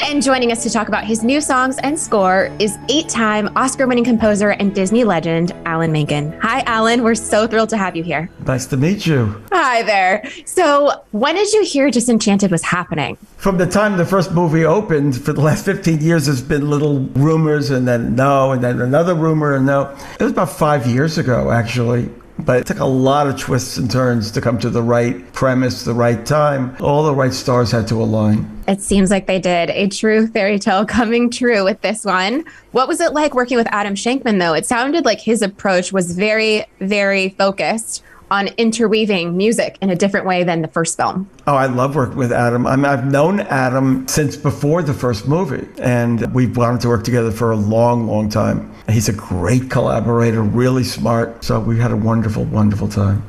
and 0.00 0.22
joining 0.22 0.52
us 0.52 0.62
to 0.62 0.70
talk 0.70 0.88
about 0.88 1.04
his 1.04 1.22
new 1.22 1.40
songs 1.40 1.78
and 1.82 1.98
score 1.98 2.50
is 2.58 2.78
eight 2.88 3.08
time 3.08 3.48
Oscar 3.56 3.86
winning 3.86 4.04
composer 4.04 4.50
and 4.50 4.74
Disney 4.74 5.04
legend, 5.04 5.52
Alan 5.64 5.92
Menken. 5.92 6.38
Hi, 6.40 6.62
Alan. 6.62 7.02
We're 7.02 7.14
so 7.14 7.46
thrilled 7.46 7.68
to 7.70 7.76
have 7.76 7.96
you 7.96 8.02
here. 8.02 8.30
Nice 8.46 8.66
to 8.66 8.76
meet 8.76 9.06
you. 9.06 9.42
Hi 9.52 9.82
there. 9.82 10.28
So, 10.44 11.04
when 11.10 11.34
did 11.34 11.52
you 11.52 11.64
hear 11.64 11.90
Disenchanted 11.90 12.50
was 12.50 12.62
happening? 12.62 13.16
From 13.36 13.58
the 13.58 13.66
time 13.66 13.96
the 13.96 14.06
first 14.06 14.32
movie 14.32 14.64
opened, 14.64 15.20
for 15.20 15.32
the 15.32 15.40
last 15.40 15.64
15 15.64 16.00
years, 16.00 16.26
there's 16.26 16.42
been 16.42 16.70
little 16.70 17.00
rumors 17.00 17.70
and 17.70 17.86
then 17.86 18.14
no, 18.14 18.52
and 18.52 18.62
then 18.62 18.80
another 18.80 19.14
rumor 19.14 19.54
and 19.54 19.66
no. 19.66 19.96
It 20.18 20.22
was 20.22 20.32
about 20.32 20.50
five 20.50 20.86
years 20.86 21.18
ago, 21.18 21.50
actually 21.50 22.10
but 22.38 22.58
it 22.58 22.66
took 22.66 22.78
a 22.78 22.84
lot 22.84 23.26
of 23.26 23.38
twists 23.38 23.76
and 23.76 23.90
turns 23.90 24.30
to 24.32 24.40
come 24.40 24.58
to 24.58 24.70
the 24.70 24.82
right 24.82 25.32
premise, 25.32 25.84
the 25.84 25.94
right 25.94 26.24
time. 26.24 26.76
All 26.80 27.02
the 27.02 27.14
right 27.14 27.32
stars 27.32 27.70
had 27.70 27.88
to 27.88 27.96
align. 27.96 28.62
It 28.68 28.80
seems 28.80 29.10
like 29.10 29.26
they 29.26 29.38
did. 29.38 29.70
A 29.70 29.88
true 29.88 30.26
fairy 30.26 30.58
tale 30.58 30.84
coming 30.86 31.30
true 31.30 31.64
with 31.64 31.80
this 31.80 32.04
one. 32.04 32.44
What 32.72 32.88
was 32.88 33.00
it 33.00 33.12
like 33.12 33.34
working 33.34 33.56
with 33.56 33.66
Adam 33.70 33.94
Shankman, 33.94 34.38
though? 34.38 34.54
It 34.54 34.66
sounded 34.66 35.04
like 35.04 35.20
his 35.20 35.42
approach 35.42 35.92
was 35.92 36.12
very, 36.12 36.64
very 36.80 37.30
focused 37.30 38.02
on 38.30 38.48
interweaving 38.58 39.36
music 39.36 39.78
in 39.80 39.90
a 39.90 39.96
different 39.96 40.26
way 40.26 40.44
than 40.44 40.62
the 40.62 40.68
first 40.68 40.96
film. 40.96 41.28
Oh, 41.46 41.54
I 41.54 41.66
love 41.66 41.96
working 41.96 42.16
with 42.16 42.32
Adam. 42.32 42.66
I 42.66 42.76
mean, 42.76 42.84
I've 42.84 43.04
known 43.04 43.40
Adam 43.40 44.06
since 44.08 44.36
before 44.36 44.82
the 44.82 44.94
first 44.94 45.26
movie, 45.26 45.66
and 45.80 46.32
we've 46.34 46.56
wanted 46.56 46.80
to 46.82 46.88
work 46.88 47.04
together 47.04 47.30
for 47.30 47.50
a 47.50 47.56
long, 47.56 48.06
long 48.06 48.28
time. 48.28 48.72
He's 48.88 49.08
a 49.08 49.12
great 49.12 49.70
collaborator, 49.70 50.42
really 50.42 50.84
smart. 50.84 51.44
So 51.44 51.60
we 51.60 51.78
had 51.78 51.90
a 51.90 51.96
wonderful, 51.96 52.44
wonderful 52.44 52.88
time. 52.88 53.22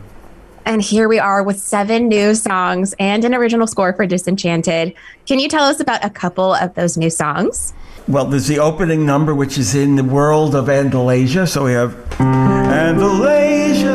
And 0.66 0.82
here 0.84 1.08
we 1.10 1.18
are 1.18 1.42
with 1.42 1.60
seven 1.60 2.08
new 2.10 2.36
songs 2.36 2.94
and 3.00 3.26
an 3.26 3.34
original 3.34 3.66
score 3.66 3.92
for 3.94 4.06
Disenchanted. 4.06 4.94
Can 5.26 5.40
you 5.40 5.50
tell 5.50 5.64
us 5.64 5.80
about 5.80 6.06
a 6.06 6.12
couple 6.12 6.54
of 6.54 6.76
those 6.76 6.96
new 6.96 7.10
songs? 7.10 7.74
Well, 8.08 8.26
there's 8.26 8.48
the 8.48 8.60
opening 8.60 9.06
number, 9.06 9.34
which 9.34 9.58
is 9.58 9.74
in 9.74 9.96
the 9.96 10.04
world 10.04 10.54
of 10.56 10.66
Andalasia. 10.66 11.48
So 11.48 11.66
we 11.66 11.72
have 11.74 11.96
Andalasia, 12.18 13.89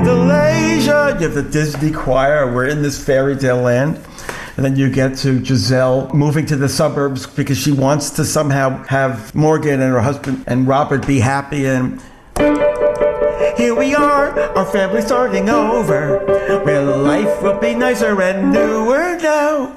Andalasia. 0.00 1.20
You 1.20 1.28
have 1.28 1.34
the 1.34 1.42
Disney 1.42 1.90
choir. 1.90 2.50
We're 2.50 2.68
in 2.68 2.80
this 2.80 3.02
fairy 3.04 3.36
tale 3.36 3.60
land. 3.60 4.02
And 4.56 4.64
then 4.64 4.74
you 4.76 4.90
get 4.90 5.16
to 5.18 5.44
Giselle 5.44 6.08
moving 6.14 6.46
to 6.46 6.56
the 6.56 6.68
suburbs 6.68 7.26
because 7.26 7.58
she 7.58 7.72
wants 7.72 8.08
to 8.10 8.24
somehow 8.24 8.82
have 8.84 9.34
Morgan 9.34 9.80
and 9.80 9.92
her 9.92 10.00
husband 10.00 10.44
and 10.46 10.66
Robert 10.66 11.06
be 11.06 11.20
happy. 11.20 11.66
And 11.66 12.00
here 13.58 13.74
we 13.74 13.94
are, 13.94 14.38
our 14.56 14.64
family 14.64 15.02
starting 15.02 15.50
over, 15.50 16.18
where 16.64 16.82
life 16.82 17.42
will 17.42 17.58
be 17.58 17.74
nicer 17.74 18.20
and 18.22 18.52
newer 18.52 19.18
now. 19.20 19.76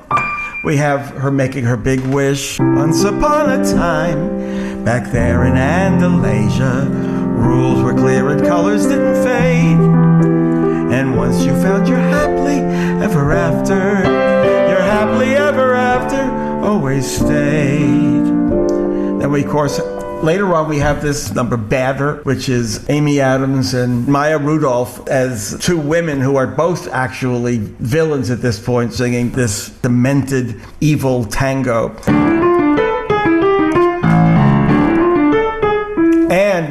We 0.63 0.77
have 0.77 1.09
her 1.09 1.31
making 1.31 1.65
her 1.65 1.75
big 1.75 1.99
wish. 1.99 2.59
Once 2.59 3.03
upon 3.03 3.51
a 3.51 3.63
time, 3.63 4.85
back 4.85 5.11
there 5.11 5.45
in 5.45 5.53
Andalasia, 5.53 7.12
rules 7.33 7.81
were 7.81 7.93
clear 7.93 8.29
and 8.29 8.41
colors 8.41 8.85
didn't 8.87 9.23
fade. 9.23 9.77
And 10.93 11.17
once 11.17 11.43
you 11.43 11.51
found 11.61 11.87
your 11.87 11.97
happily 11.97 12.59
ever 13.03 13.31
after, 13.31 14.03
your 14.69 14.81
happily 14.81 15.35
ever 15.35 15.73
after 15.73 16.21
always 16.63 17.09
stayed. 17.09 18.23
Then 19.19 19.31
we, 19.31 19.43
of 19.43 19.49
course, 19.49 19.79
later 20.23 20.53
on 20.53 20.69
we 20.69 20.77
have 20.79 21.01
this 21.01 21.33
number 21.33 21.57
Badder, 21.57 22.21
which 22.23 22.47
is 22.49 22.89
Amy 22.89 23.19
Adams 23.19 23.73
and 23.73 24.07
Maya 24.07 24.37
Rudolph 24.37 25.07
as 25.07 25.57
two 25.59 25.77
women 25.77 26.21
who 26.21 26.35
are 26.35 26.47
both 26.47 26.87
actually 26.89 27.57
villains 27.57 28.29
at 28.29 28.41
this 28.41 28.59
point, 28.59 28.93
singing 28.93 29.31
this 29.31 29.69
demented, 29.69 30.61
evil 30.79 31.25
tango. 31.25 32.42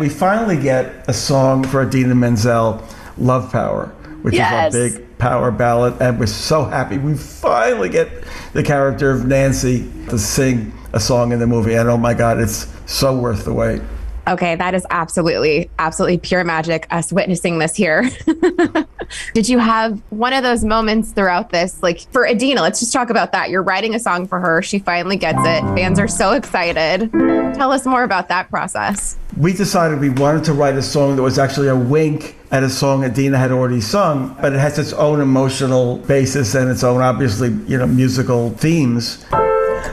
We 0.02 0.08
finally 0.08 0.60
get 0.60 1.04
a 1.08 1.12
song 1.12 1.62
for 1.62 1.80
Idina 1.80 2.16
Menzel, 2.16 2.82
Love 3.18 3.52
Power 3.52 3.94
which 4.22 4.34
Yes. 4.34 4.74
is 4.74 4.96
a 4.96 4.98
big 4.98 5.18
power 5.18 5.50
ballad. 5.50 6.00
And 6.00 6.18
we're 6.18 6.26
so 6.26 6.64
happy 6.64 6.98
we 6.98 7.14
finally 7.14 7.88
get 7.88 8.08
the 8.52 8.62
character 8.62 9.10
of 9.10 9.26
Nancy 9.26 9.88
to 10.08 10.18
sing 10.18 10.72
a 10.92 11.00
song 11.00 11.32
in 11.32 11.38
the 11.38 11.46
movie. 11.46 11.74
And 11.74 11.88
oh 11.88 11.96
my 11.96 12.14
God, 12.14 12.40
it's 12.40 12.66
so 12.86 13.16
worth 13.16 13.44
the 13.44 13.52
wait. 13.52 13.82
Okay, 14.28 14.54
that 14.54 14.72
is 14.74 14.86
absolutely, 14.90 15.68
absolutely 15.80 16.18
pure 16.18 16.44
magic, 16.44 16.86
us 16.90 17.12
witnessing 17.12 17.58
this 17.58 17.74
here. 17.74 18.08
Did 19.34 19.48
you 19.48 19.58
have 19.58 20.00
one 20.10 20.32
of 20.32 20.44
those 20.44 20.64
moments 20.64 21.10
throughout 21.10 21.50
this? 21.50 21.82
Like 21.82 22.00
for 22.12 22.24
Idina, 22.24 22.62
let's 22.62 22.78
just 22.78 22.92
talk 22.92 23.10
about 23.10 23.32
that. 23.32 23.50
You're 23.50 23.64
writing 23.64 23.96
a 23.96 23.98
song 23.98 24.28
for 24.28 24.38
her. 24.38 24.62
She 24.62 24.78
finally 24.78 25.16
gets 25.16 25.40
it. 25.40 25.62
Fans 25.74 25.98
are 25.98 26.06
so 26.06 26.32
excited. 26.32 27.10
Tell 27.10 27.72
us 27.72 27.84
more 27.84 28.04
about 28.04 28.28
that 28.28 28.48
process. 28.48 29.16
We 29.42 29.52
decided 29.52 29.98
we 29.98 30.08
wanted 30.08 30.44
to 30.44 30.52
write 30.52 30.76
a 30.76 30.82
song 30.82 31.16
that 31.16 31.22
was 31.22 31.36
actually 31.36 31.66
a 31.66 31.74
wink 31.74 32.36
at 32.52 32.62
a 32.62 32.70
song 32.70 33.02
Idina 33.02 33.36
had 33.36 33.50
already 33.50 33.80
sung, 33.80 34.36
but 34.40 34.52
it 34.52 34.60
has 34.60 34.78
its 34.78 34.92
own 34.92 35.20
emotional 35.20 35.96
basis 35.96 36.54
and 36.54 36.70
its 36.70 36.84
own, 36.84 37.00
obviously, 37.00 37.48
you 37.66 37.76
know, 37.76 37.88
musical 37.88 38.50
themes. 38.50 39.24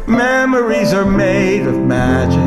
Memories 0.08 0.94
are 0.94 1.04
made 1.04 1.66
of 1.66 1.76
magic. 1.80 2.38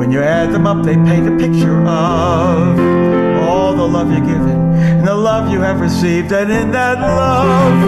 When 0.00 0.10
you 0.10 0.20
add 0.20 0.50
them 0.52 0.66
up, 0.66 0.84
they 0.84 0.96
paint 0.96 1.28
a 1.28 1.36
picture 1.38 1.80
of 1.80 3.38
all 3.48 3.76
the 3.76 3.86
love 3.86 4.10
you're 4.10 4.18
given 4.18 4.72
and 4.72 5.06
the 5.06 5.14
love 5.14 5.52
you 5.52 5.60
have 5.60 5.80
received. 5.80 6.32
And 6.32 6.50
in 6.50 6.72
that 6.72 6.98
love, 6.98 7.86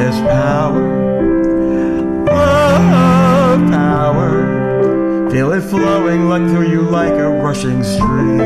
there's 0.00 0.18
power. 0.32 0.80
Love, 2.24 3.70
power. 3.70 4.59
Feel 5.30 5.52
it 5.52 5.60
flowing 5.60 6.28
like 6.28 6.42
through 6.48 6.68
you 6.68 6.82
like 6.82 7.12
a 7.12 7.30
rushing 7.30 7.84
stream. 7.84 8.40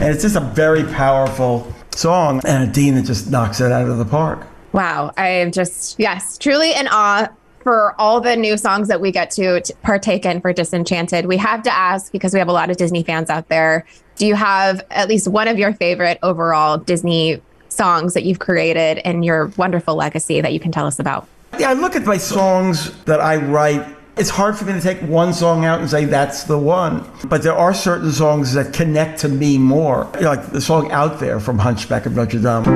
And 0.00 0.04
it's 0.04 0.22
just 0.22 0.36
a 0.36 0.40
very 0.40 0.84
powerful 0.84 1.70
song. 1.90 2.40
And 2.46 2.70
Idina 2.70 3.02
just 3.02 3.30
knocks 3.30 3.60
it 3.60 3.70
out 3.70 3.90
of 3.90 3.98
the 3.98 4.06
park. 4.06 4.46
Wow. 4.72 5.12
I 5.18 5.28
am 5.28 5.52
just, 5.52 6.00
yes, 6.00 6.38
truly 6.38 6.72
in 6.72 6.88
awe 6.90 7.28
for 7.62 7.94
all 8.00 8.22
the 8.22 8.36
new 8.36 8.56
songs 8.56 8.88
that 8.88 9.02
we 9.02 9.12
get 9.12 9.30
to, 9.32 9.60
to 9.60 9.74
partake 9.82 10.24
in 10.24 10.40
for 10.40 10.50
Disenchanted. 10.54 11.26
We 11.26 11.36
have 11.36 11.62
to 11.64 11.70
ask, 11.70 12.10
because 12.10 12.32
we 12.32 12.38
have 12.38 12.48
a 12.48 12.52
lot 12.52 12.70
of 12.70 12.78
Disney 12.78 13.02
fans 13.02 13.28
out 13.28 13.48
there, 13.48 13.84
do 14.16 14.26
you 14.26 14.34
have 14.34 14.82
at 14.90 15.10
least 15.10 15.28
one 15.28 15.46
of 15.46 15.58
your 15.58 15.74
favorite 15.74 16.18
overall 16.22 16.78
Disney 16.78 17.42
songs 17.68 18.14
that 18.14 18.22
you've 18.24 18.38
created 18.38 19.02
and 19.04 19.26
your 19.26 19.48
wonderful 19.58 19.94
legacy 19.94 20.40
that 20.40 20.54
you 20.54 20.60
can 20.60 20.72
tell 20.72 20.86
us 20.86 20.98
about? 20.98 21.28
Yeah, 21.58 21.68
I 21.68 21.74
look 21.74 21.96
at 21.96 22.04
my 22.04 22.16
songs 22.16 22.94
that 23.04 23.20
I 23.20 23.36
write. 23.36 23.86
It's 24.16 24.30
hard 24.30 24.56
for 24.56 24.64
me 24.64 24.72
to 24.72 24.80
take 24.80 24.98
one 25.00 25.32
song 25.32 25.64
out 25.64 25.80
and 25.80 25.88
say 25.88 26.04
that's 26.04 26.44
the 26.44 26.58
one. 26.58 27.08
But 27.24 27.42
there 27.42 27.54
are 27.54 27.72
certain 27.72 28.12
songs 28.12 28.52
that 28.54 28.72
connect 28.74 29.20
to 29.20 29.28
me 29.28 29.56
more. 29.56 30.10
Like 30.20 30.50
the 30.50 30.60
song 30.60 30.90
Out 30.90 31.20
There 31.20 31.40
from 31.40 31.58
Hunchback 31.58 32.06
of 32.06 32.16
Notre 32.16 32.38
Dame. 32.38 32.66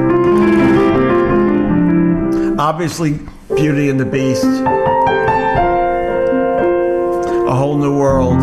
Obviously, 2.59 3.19
Beauty 3.55 3.91
and 3.91 3.99
the 4.01 4.07
Beast. 4.07 4.45
A 7.47 7.55
Whole 7.55 7.77
New 7.79 7.99
World. 7.99 8.41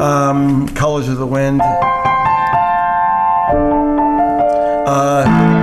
Um, 0.00 0.68
Colors 0.70 1.08
of 1.08 1.18
the 1.18 1.26
Wind. 1.26 1.60
Uh, 4.86 5.53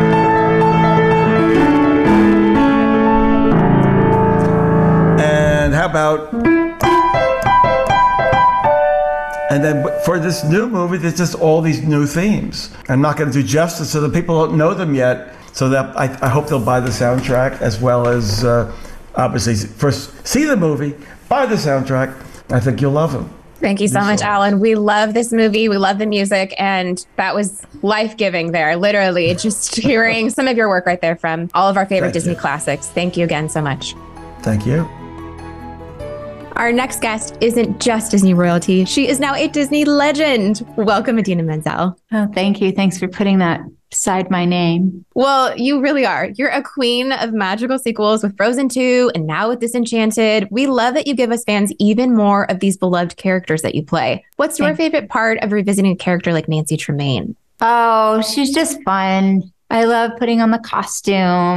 about? 5.91 6.33
And 9.51 9.61
then 9.63 9.85
for 10.05 10.17
this 10.17 10.45
new 10.45 10.67
movie, 10.67 10.97
there's 10.97 11.17
just 11.17 11.35
all 11.35 11.61
these 11.61 11.83
new 11.83 12.07
themes. 12.07 12.73
I'm 12.87 13.01
not 13.01 13.17
going 13.17 13.29
to 13.29 13.41
do 13.41 13.45
justice 13.45 13.91
so 13.91 13.99
the 13.99 14.09
people 14.09 14.45
don't 14.45 14.57
know 14.57 14.73
them 14.73 14.95
yet. 14.95 15.35
So 15.53 15.67
that 15.67 15.97
I, 15.99 16.05
I 16.25 16.29
hope 16.29 16.47
they'll 16.47 16.63
buy 16.63 16.79
the 16.79 16.91
soundtrack 16.91 17.59
as 17.59 17.81
well 17.81 18.07
as 18.07 18.45
uh, 18.45 18.73
obviously 19.15 19.55
first 19.55 20.25
see 20.25 20.45
the 20.45 20.55
movie, 20.55 20.95
buy 21.27 21.45
the 21.45 21.55
soundtrack. 21.55 22.15
I 22.49 22.61
think 22.61 22.79
you'll 22.79 22.93
love 22.93 23.11
them. 23.11 23.29
Thank 23.59 23.81
you 23.81 23.89
so 23.89 23.99
much, 23.99 24.21
Alan. 24.21 24.59
We 24.59 24.75
love 24.75 25.13
this 25.13 25.31
movie. 25.33 25.67
We 25.69 25.77
love 25.77 25.99
the 25.99 26.05
music. 26.05 26.55
And 26.57 27.05
that 27.17 27.35
was 27.35 27.61
life 27.83 28.15
giving 28.15 28.53
there, 28.53 28.75
literally. 28.77 29.35
Just 29.35 29.75
hearing 29.75 30.29
some 30.29 30.47
of 30.47 30.55
your 30.55 30.69
work 30.69 30.85
right 30.85 30.99
there 31.01 31.17
from 31.17 31.49
all 31.53 31.69
of 31.69 31.75
our 31.75 31.85
favorite 31.85 32.07
Thank 32.07 32.13
Disney 32.13 32.33
you. 32.33 32.39
classics. 32.39 32.87
Thank 32.87 33.17
you 33.17 33.25
again 33.25 33.49
so 33.49 33.61
much. 33.61 33.93
Thank 34.41 34.65
you. 34.65 34.89
Our 36.61 36.71
next 36.71 37.01
guest 37.01 37.39
isn't 37.41 37.81
just 37.81 38.11
Disney 38.11 38.35
royalty, 38.35 38.85
she 38.85 39.07
is 39.07 39.19
now 39.19 39.33
a 39.33 39.47
Disney 39.47 39.83
legend. 39.83 40.63
Welcome, 40.77 41.17
Idina 41.17 41.41
Menzel. 41.41 41.97
Oh, 42.11 42.27
thank 42.35 42.61
you. 42.61 42.71
Thanks 42.71 42.99
for 42.99 43.07
putting 43.07 43.39
that 43.39 43.61
beside 43.89 44.29
my 44.29 44.45
name. 44.45 45.03
Well, 45.15 45.57
you 45.57 45.81
really 45.81 46.05
are. 46.05 46.29
You're 46.35 46.49
a 46.49 46.61
queen 46.61 47.13
of 47.13 47.33
magical 47.33 47.79
sequels 47.79 48.21
with 48.21 48.37
Frozen 48.37 48.69
2 48.69 49.11
and 49.15 49.25
now 49.25 49.49
with 49.49 49.59
Disenchanted. 49.59 50.49
We 50.51 50.67
love 50.67 50.93
that 50.93 51.07
you 51.07 51.15
give 51.15 51.31
us 51.31 51.43
fans 51.43 51.73
even 51.79 52.15
more 52.15 52.49
of 52.51 52.59
these 52.59 52.77
beloved 52.77 53.17
characters 53.17 53.63
that 53.63 53.73
you 53.73 53.83
play. 53.83 54.23
What's 54.35 54.59
your 54.59 54.75
favorite 54.75 55.09
part 55.09 55.39
of 55.39 55.51
revisiting 55.51 55.93
a 55.93 55.95
character 55.95 56.31
like 56.31 56.47
Nancy 56.47 56.77
Tremaine? 56.77 57.35
Oh, 57.59 58.21
she's 58.21 58.53
just 58.53 58.79
fun. 58.83 59.51
I 59.71 59.85
love 59.85 60.11
putting 60.19 60.41
on 60.41 60.51
the 60.51 60.59
costume 60.59 61.15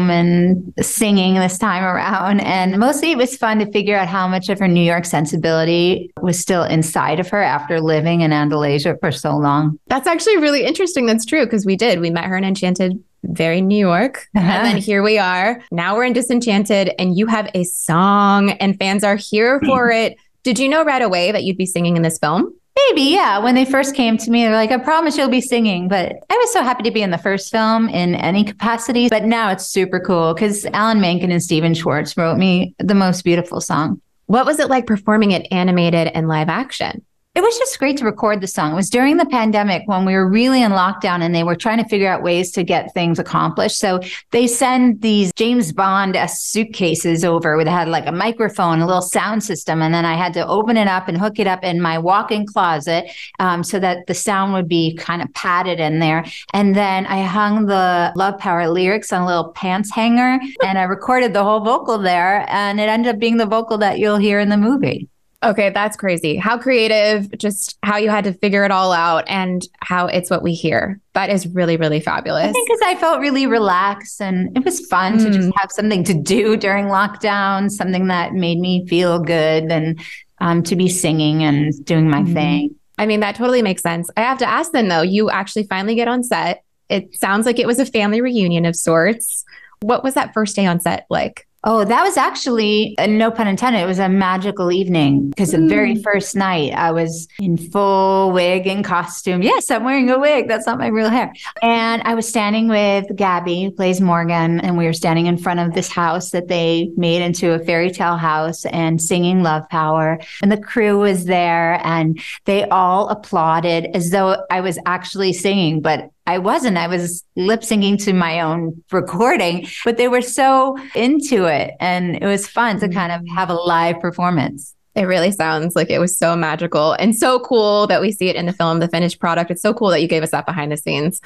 and 0.09 0.73
singing 0.81 1.35
this 1.35 1.59
time 1.59 1.83
around. 1.83 2.41
And 2.41 2.79
mostly 2.79 3.11
it 3.11 3.19
was 3.19 3.37
fun 3.37 3.59
to 3.59 3.71
figure 3.73 3.97
out 3.97 4.07
how 4.07 4.29
much 4.29 4.49
of 4.49 4.61
her 4.61 4.69
New 4.69 4.85
York 4.85 5.05
sensibility 5.05 6.13
was 6.23 6.39
still 6.39 6.63
inside 6.63 7.19
of 7.19 7.29
her 7.31 7.43
after 7.43 7.81
living 7.81 8.21
in 8.21 8.31
Andalasia 8.31 8.99
for 9.01 9.11
so 9.11 9.37
long. 9.37 9.81
That's 9.89 10.07
actually 10.07 10.37
really 10.37 10.65
interesting. 10.65 11.07
That's 11.07 11.27
true 11.27 11.45
because 11.45 11.67
we 11.67 11.75
did. 11.75 11.99
We 11.99 12.11
met 12.11 12.27
her 12.27 12.37
in 12.37 12.45
Enchanted, 12.45 13.03
very 13.25 13.61
New 13.61 13.77
York. 13.79 14.29
Uh-huh. 14.37 14.45
And 14.55 14.65
then 14.65 14.77
here 14.77 15.03
we 15.03 15.19
are. 15.19 15.61
Now 15.73 15.97
we're 15.97 16.05
in 16.05 16.13
Disenchanted, 16.13 16.93
and 16.99 17.19
you 17.19 17.27
have 17.27 17.51
a 17.55 17.65
song, 17.65 18.51
and 18.53 18.79
fans 18.79 19.03
are 19.03 19.17
here 19.17 19.61
for 19.67 19.91
it. 19.91 20.17
Did 20.45 20.61
you 20.61 20.69
know 20.69 20.85
right 20.85 21.03
away 21.03 21.33
that 21.33 21.43
you'd 21.43 21.57
be 21.57 21.67
singing 21.67 21.97
in 21.97 22.03
this 22.03 22.19
film? 22.19 22.55
Maybe, 22.77 23.03
yeah. 23.03 23.39
When 23.39 23.55
they 23.55 23.65
first 23.65 23.95
came 23.95 24.19
to 24.19 24.31
me, 24.31 24.43
they're 24.43 24.55
like, 24.55 24.73
I 24.73 24.79
promise 24.79 25.17
you'll 25.17 25.29
be 25.29 25.41
singing. 25.41 25.89
But 25.89 26.13
I 26.29 26.37
was 26.37 26.53
so 26.53 26.63
happy 26.63 26.83
to 26.83 26.91
be 26.91 27.03
in 27.03 27.11
the 27.11 27.19
first 27.19 27.51
film 27.51 27.89
in 27.89 28.17
any 28.17 28.43
capacity. 28.43 29.09
But 29.09 29.25
now 29.25 29.51
it's 29.51 29.67
super 29.67 30.01
cool 30.01 30.35
because 30.35 30.67
Alan 30.67 31.01
Menken 31.01 31.31
and 31.31 31.43
Stephen 31.43 31.75
Schwartz 31.75 32.17
wrote 32.17 32.37
me 32.37 32.75
the 32.79 32.95
most 32.95 33.23
beautiful 33.23 33.61
song. 33.61 34.01
What 34.27 34.47
was 34.47 34.59
it 34.59 34.71
like 34.71 34.87
performing 34.87 35.31
it 35.31 35.47
animated 35.53 36.09
and 36.09 36.29
live 36.29 36.49
action? 36.49 37.05
It 37.35 37.43
was 37.43 37.59
just 37.59 37.81
great 37.81 37.97
to 37.97 38.05
record 38.05 38.41
the 38.41 38.47
song. 38.47 38.71
It 38.71 38.77
was 38.77 38.89
during 38.89 39.17
the 39.17 39.27
pandemic 39.27 39.83
when 39.87 40.05
we 40.05 40.15
were 40.15 40.29
really 40.29 40.63
in 40.63 40.71
lockdown 40.71 41.21
and 41.21 41.35
they 41.35 41.43
were 41.43 41.57
trying 41.57 41.83
to 41.83 41.89
figure 41.89 42.07
out 42.07 42.23
ways 42.23 42.53
to 42.53 42.63
get 42.63 42.95
things 42.95 43.19
accomplished. 43.19 43.81
So 43.81 43.99
they 44.31 44.47
send 44.47 45.03
these 45.03 45.33
James 45.33 45.73
Bond 45.73 46.17
suitcases 46.31 47.25
over 47.25 47.65
that 47.65 47.69
had 47.69 47.89
like 47.89 48.07
a 48.07 48.13
microphone, 48.13 48.79
a 48.79 48.87
little 48.87 49.03
sound 49.03 49.43
system. 49.43 49.83
And 49.83 49.93
then 49.93 50.05
I 50.05 50.15
had 50.15 50.33
to 50.35 50.47
open 50.47 50.77
it 50.77 50.87
up 50.87 51.09
and 51.09 51.19
hook 51.19 51.41
it 51.41 51.49
up 51.49 51.65
in 51.65 51.81
my 51.81 51.99
walk 51.99 52.31
in 52.31 52.47
closet 52.47 53.11
um, 53.41 53.65
so 53.65 53.81
that 53.81 54.07
the 54.07 54.15
sound 54.15 54.53
would 54.53 54.69
be 54.69 54.95
kind 54.95 55.21
of 55.21 55.33
padded 55.35 55.81
in 55.81 55.99
there. 55.99 56.25
And 56.53 56.77
then 56.77 57.05
I 57.07 57.23
hung 57.23 57.67
the 57.67 58.13
Love 58.15 58.39
Power 58.39 58.69
lyrics 58.69 59.13
on 59.13 59.23
a 59.23 59.27
little 59.27 59.51
pants 59.55 59.91
hanger 59.91 60.39
and 60.65 60.79
I 60.79 60.85
recorded 60.85 61.33
the 61.33 61.43
whole 61.43 61.65
vocal 61.65 61.99
there. 61.99 62.49
And 62.49 62.79
it 62.79 62.89
ended 62.89 63.13
up 63.13 63.19
being 63.19 63.39
the 63.39 63.47
vocal 63.47 63.77
that 63.79 63.99
you'll 63.99 64.19
hear 64.19 64.39
in 64.39 64.51
the 64.51 64.57
movie. 64.57 65.09
Okay, 65.45 65.71
that's 65.71 65.97
crazy. 65.97 66.37
How 66.37 66.57
creative, 66.59 67.37
just 67.39 67.77
how 67.83 67.99
you 67.99 68.09
had 68.09 68.25
to 68.25 68.33
figure 68.33 68.65
it 68.65 68.71
all 68.71 68.93
out 68.93 69.25
and 69.29 69.63
how 69.81 70.07
it's 70.07 70.31
what 70.31 70.43
we 70.43 70.55
hear. 70.55 71.01
That 71.13 71.29
is 71.31 71.47
really, 71.47 71.77
really 71.77 72.01
fabulous. 72.01 72.47
I 72.49 72.53
think 72.53 72.69
because 72.69 72.81
I 72.87 72.95
felt 72.97 73.21
really 73.21 73.47
relaxed 73.47 74.21
and 74.23 74.57
it 74.57 74.65
was 74.65 74.81
fun 74.87 75.19
to 75.19 75.31
just 75.31 75.53
have 75.57 75.71
something 75.71 76.03
to 76.05 76.15
do 76.15 76.57
during 76.57 76.87
lockdown, 76.87 77.71
something 77.71 78.09
that 78.09 78.33
made 78.33 78.59
me 78.59 78.87
feel 78.89 79.19
good 79.19 79.65
and 79.71 80.01
um, 80.41 80.63
to 80.65 80.77
be 80.77 80.89
singing 80.89 81.43
and 81.45 81.85
doing 81.85 82.09
my 82.11 82.23
Mhm. 82.23 82.33
thing. 82.33 82.75
I 82.99 83.07
mean, 83.07 83.21
that 83.21 83.35
totally 83.37 83.63
makes 83.63 83.83
sense. 83.83 84.09
I 84.17 84.23
have 84.23 84.39
to 84.39 84.49
ask 84.49 84.73
then, 84.73 84.89
though, 84.89 85.03
you 85.03 85.29
actually 85.31 85.65
finally 85.65 85.95
get 85.95 86.09
on 86.09 86.23
set. 86.23 86.63
It 86.89 87.17
sounds 87.19 87.45
like 87.47 87.59
it 87.59 87.67
was 87.67 87.79
a 87.79 87.87
family 87.87 88.21
reunion 88.21 88.65
of 88.65 88.77
sorts. 88.77 89.45
What 89.81 90.03
was 90.05 90.15
that 90.15 90.33
first 90.33 90.57
day 90.57 90.67
on 90.67 90.81
set 90.81 91.07
like? 91.11 91.47
Oh, 91.67 91.83
that 91.85 92.03
was 92.03 92.19
actually, 92.19 92.95
uh, 92.99 93.07
no 93.07 93.31
pun 93.31 93.49
intended, 93.49 93.81
it 93.81 93.87
was 93.87 93.99
a 93.99 94.09
magical 94.09 94.71
evening 94.71 95.31
because 95.31 95.53
the 95.53 95.67
very 95.67 95.97
first 96.03 96.37
night 96.37 96.73
I 96.73 96.93
was 96.93 97.27
in 97.39 97.57
full 97.57 98.33
wig 98.33 98.67
and 98.67 98.85
costume. 98.85 99.43
Yes, 99.43 99.71
I'm 99.71 99.83
wearing 99.83 100.11
a 100.11 100.19
wig. 100.19 100.47
That's 100.47 100.67
not 100.67 100.79
my 100.79 100.89
real 100.89 101.09
hair. 101.09 101.33
And 101.63 102.03
I 102.05 102.15
was 102.15 102.29
standing 102.29 102.69
with 102.69 103.07
Gabby, 103.17 103.65
who 103.65 103.71
plays 103.71 104.01
Morgan, 104.01 104.61
and 104.61 104.77
we 104.77 104.85
were 104.85 104.93
standing 104.93 105.25
in 105.25 105.39
front 105.39 105.61
of 105.61 105.73
this 105.73 105.89
house 105.89 106.31
that 106.31 106.49
they 106.49 106.91
made 106.97 107.23
into 107.23 107.53
a 107.53 107.59
fairy 107.59 107.91
tale 107.91 108.17
house 108.17 108.67
and 108.67 109.01
singing 109.01 109.43
Love 109.43 109.67
Power. 109.71 110.21
And 110.43 110.53
the 110.53 110.61
crew 110.61 110.99
was 110.99 111.25
there 111.25 111.81
and 111.83 112.21
they 112.45 112.69
all 112.69 113.09
applauded 113.09 113.87
as 113.95 114.11
though 114.11 114.45
I 114.51 114.61
was 114.61 114.79
actually 114.85 115.33
singing, 115.33 115.81
but 115.81 116.11
I 116.27 116.39
wasn't. 116.39 116.79
I 116.79 116.87
was 116.87 117.23
lip 117.37 117.61
syncing 117.61 118.03
to 118.05 118.13
my 118.13 118.41
own 118.41 118.83
recording, 118.91 119.67
but 119.85 119.99
they 119.99 120.09
were 120.09 120.23
so 120.23 120.79
into 120.95 121.45
it. 121.45 121.75
And 121.81 122.17
it 122.17 122.27
was 122.27 122.49
fun 122.49 122.81
to 122.81 122.87
mm-hmm. 122.87 122.99
kind 122.99 123.13
of 123.13 123.21
have 123.35 123.51
a 123.51 123.55
live 123.55 124.01
performance. 124.01 124.75
It 124.95 125.03
really 125.03 125.33
sounds 125.33 125.75
like 125.75 125.91
it 125.91 125.99
was 125.99 126.17
so 126.17 126.37
magical 126.37 126.93
and 126.93 127.17
so 127.17 127.41
cool 127.41 127.87
that 127.89 128.01
we 128.01 128.13
see 128.13 128.29
it 128.29 128.37
in 128.37 128.47
the 128.47 128.53
film, 128.53 128.79
the 128.79 128.89
finished 128.89 129.19
product. 129.19 129.51
It's 129.51 129.61
so 129.61 129.75
cool 129.75 129.89
that 129.91 130.01
you 130.01 130.09
gave 130.09 130.23
us 130.23 130.31
that 130.31 130.47
behind 130.47 130.71
the 130.71 130.77
scenes. 130.77 131.21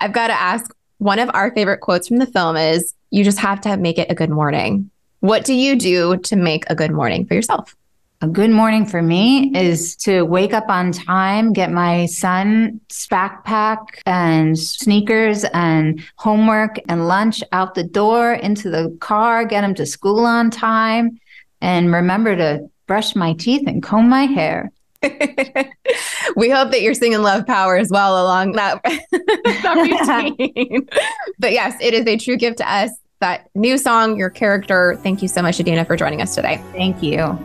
I've 0.00 0.12
got 0.12 0.26
to 0.28 0.34
ask 0.34 0.70
one 0.98 1.18
of 1.18 1.30
our 1.32 1.50
favorite 1.52 1.80
quotes 1.80 2.06
from 2.06 2.18
the 2.18 2.26
film 2.26 2.56
is 2.56 2.94
you 3.10 3.24
just 3.24 3.38
have 3.38 3.60
to 3.62 3.76
make 3.76 3.98
it 3.98 4.10
a 4.10 4.14
good 4.14 4.30
morning. 4.30 4.90
What 5.20 5.44
do 5.44 5.54
you 5.54 5.74
do 5.74 6.18
to 6.18 6.36
make 6.36 6.64
a 6.68 6.74
good 6.74 6.92
morning 6.92 7.26
for 7.26 7.34
yourself? 7.34 7.74
A 8.20 8.26
good 8.26 8.50
morning 8.50 8.84
for 8.84 9.00
me 9.00 9.52
is 9.54 9.94
to 9.98 10.22
wake 10.22 10.52
up 10.52 10.68
on 10.68 10.90
time, 10.90 11.52
get 11.52 11.70
my 11.70 12.06
son's 12.06 12.80
backpack 13.06 13.78
and 14.06 14.58
sneakers 14.58 15.44
and 15.54 16.02
homework 16.16 16.80
and 16.88 17.06
lunch 17.06 17.44
out 17.52 17.76
the 17.76 17.84
door 17.84 18.32
into 18.32 18.70
the 18.70 18.96
car, 18.98 19.44
get 19.44 19.62
him 19.62 19.72
to 19.76 19.86
school 19.86 20.26
on 20.26 20.50
time, 20.50 21.20
and 21.60 21.92
remember 21.92 22.34
to 22.34 22.68
brush 22.88 23.14
my 23.14 23.34
teeth 23.34 23.68
and 23.68 23.84
comb 23.84 24.08
my 24.08 24.24
hair. 24.24 24.72
we 26.34 26.50
hope 26.50 26.72
that 26.72 26.82
you're 26.82 26.94
singing 26.94 27.22
Love 27.22 27.46
Power 27.46 27.76
as 27.76 27.88
well 27.88 28.20
along 28.20 28.50
that, 28.54 28.82
that 29.12 30.34
routine. 30.34 30.88
but 31.38 31.52
yes, 31.52 31.76
it 31.80 31.94
is 31.94 32.04
a 32.04 32.16
true 32.16 32.36
gift 32.36 32.58
to 32.58 32.68
us. 32.68 32.90
That 33.20 33.48
new 33.54 33.78
song, 33.78 34.16
your 34.16 34.30
character. 34.30 34.98
Thank 35.04 35.22
you 35.22 35.28
so 35.28 35.40
much, 35.40 35.60
Idina, 35.60 35.84
for 35.84 35.96
joining 35.96 36.20
us 36.20 36.34
today. 36.34 36.60
Thank 36.72 37.00
you. 37.00 37.38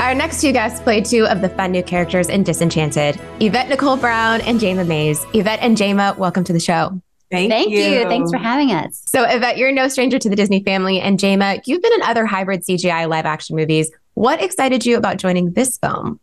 Our 0.00 0.14
next 0.14 0.40
two 0.40 0.50
guests 0.50 0.80
play 0.80 1.02
two 1.02 1.26
of 1.26 1.42
the 1.42 1.50
fun 1.50 1.72
new 1.72 1.82
characters 1.82 2.30
in 2.30 2.42
Disenchanted 2.42 3.20
Yvette 3.38 3.68
Nicole 3.68 3.98
Brown 3.98 4.40
and 4.40 4.58
Jayma 4.58 4.86
Mays. 4.86 5.26
Yvette 5.34 5.60
and 5.60 5.76
Jayma, 5.76 6.16
welcome 6.16 6.42
to 6.44 6.54
the 6.54 6.58
show. 6.58 6.98
Thank, 7.30 7.52
Thank 7.52 7.68
you. 7.70 7.80
you. 7.82 8.02
Thanks 8.04 8.30
for 8.30 8.38
having 8.38 8.72
us. 8.72 9.02
So, 9.04 9.24
Yvette, 9.28 9.58
you're 9.58 9.72
no 9.72 9.88
stranger 9.88 10.18
to 10.18 10.30
the 10.30 10.34
Disney 10.34 10.64
family. 10.64 11.00
And 11.00 11.18
Jayma, 11.18 11.60
you've 11.66 11.82
been 11.82 11.92
in 11.92 12.02
other 12.02 12.24
hybrid 12.24 12.62
CGI 12.62 13.10
live 13.10 13.26
action 13.26 13.56
movies. 13.56 13.90
What 14.14 14.42
excited 14.42 14.86
you 14.86 14.96
about 14.96 15.18
joining 15.18 15.52
this 15.52 15.76
film? 15.76 16.18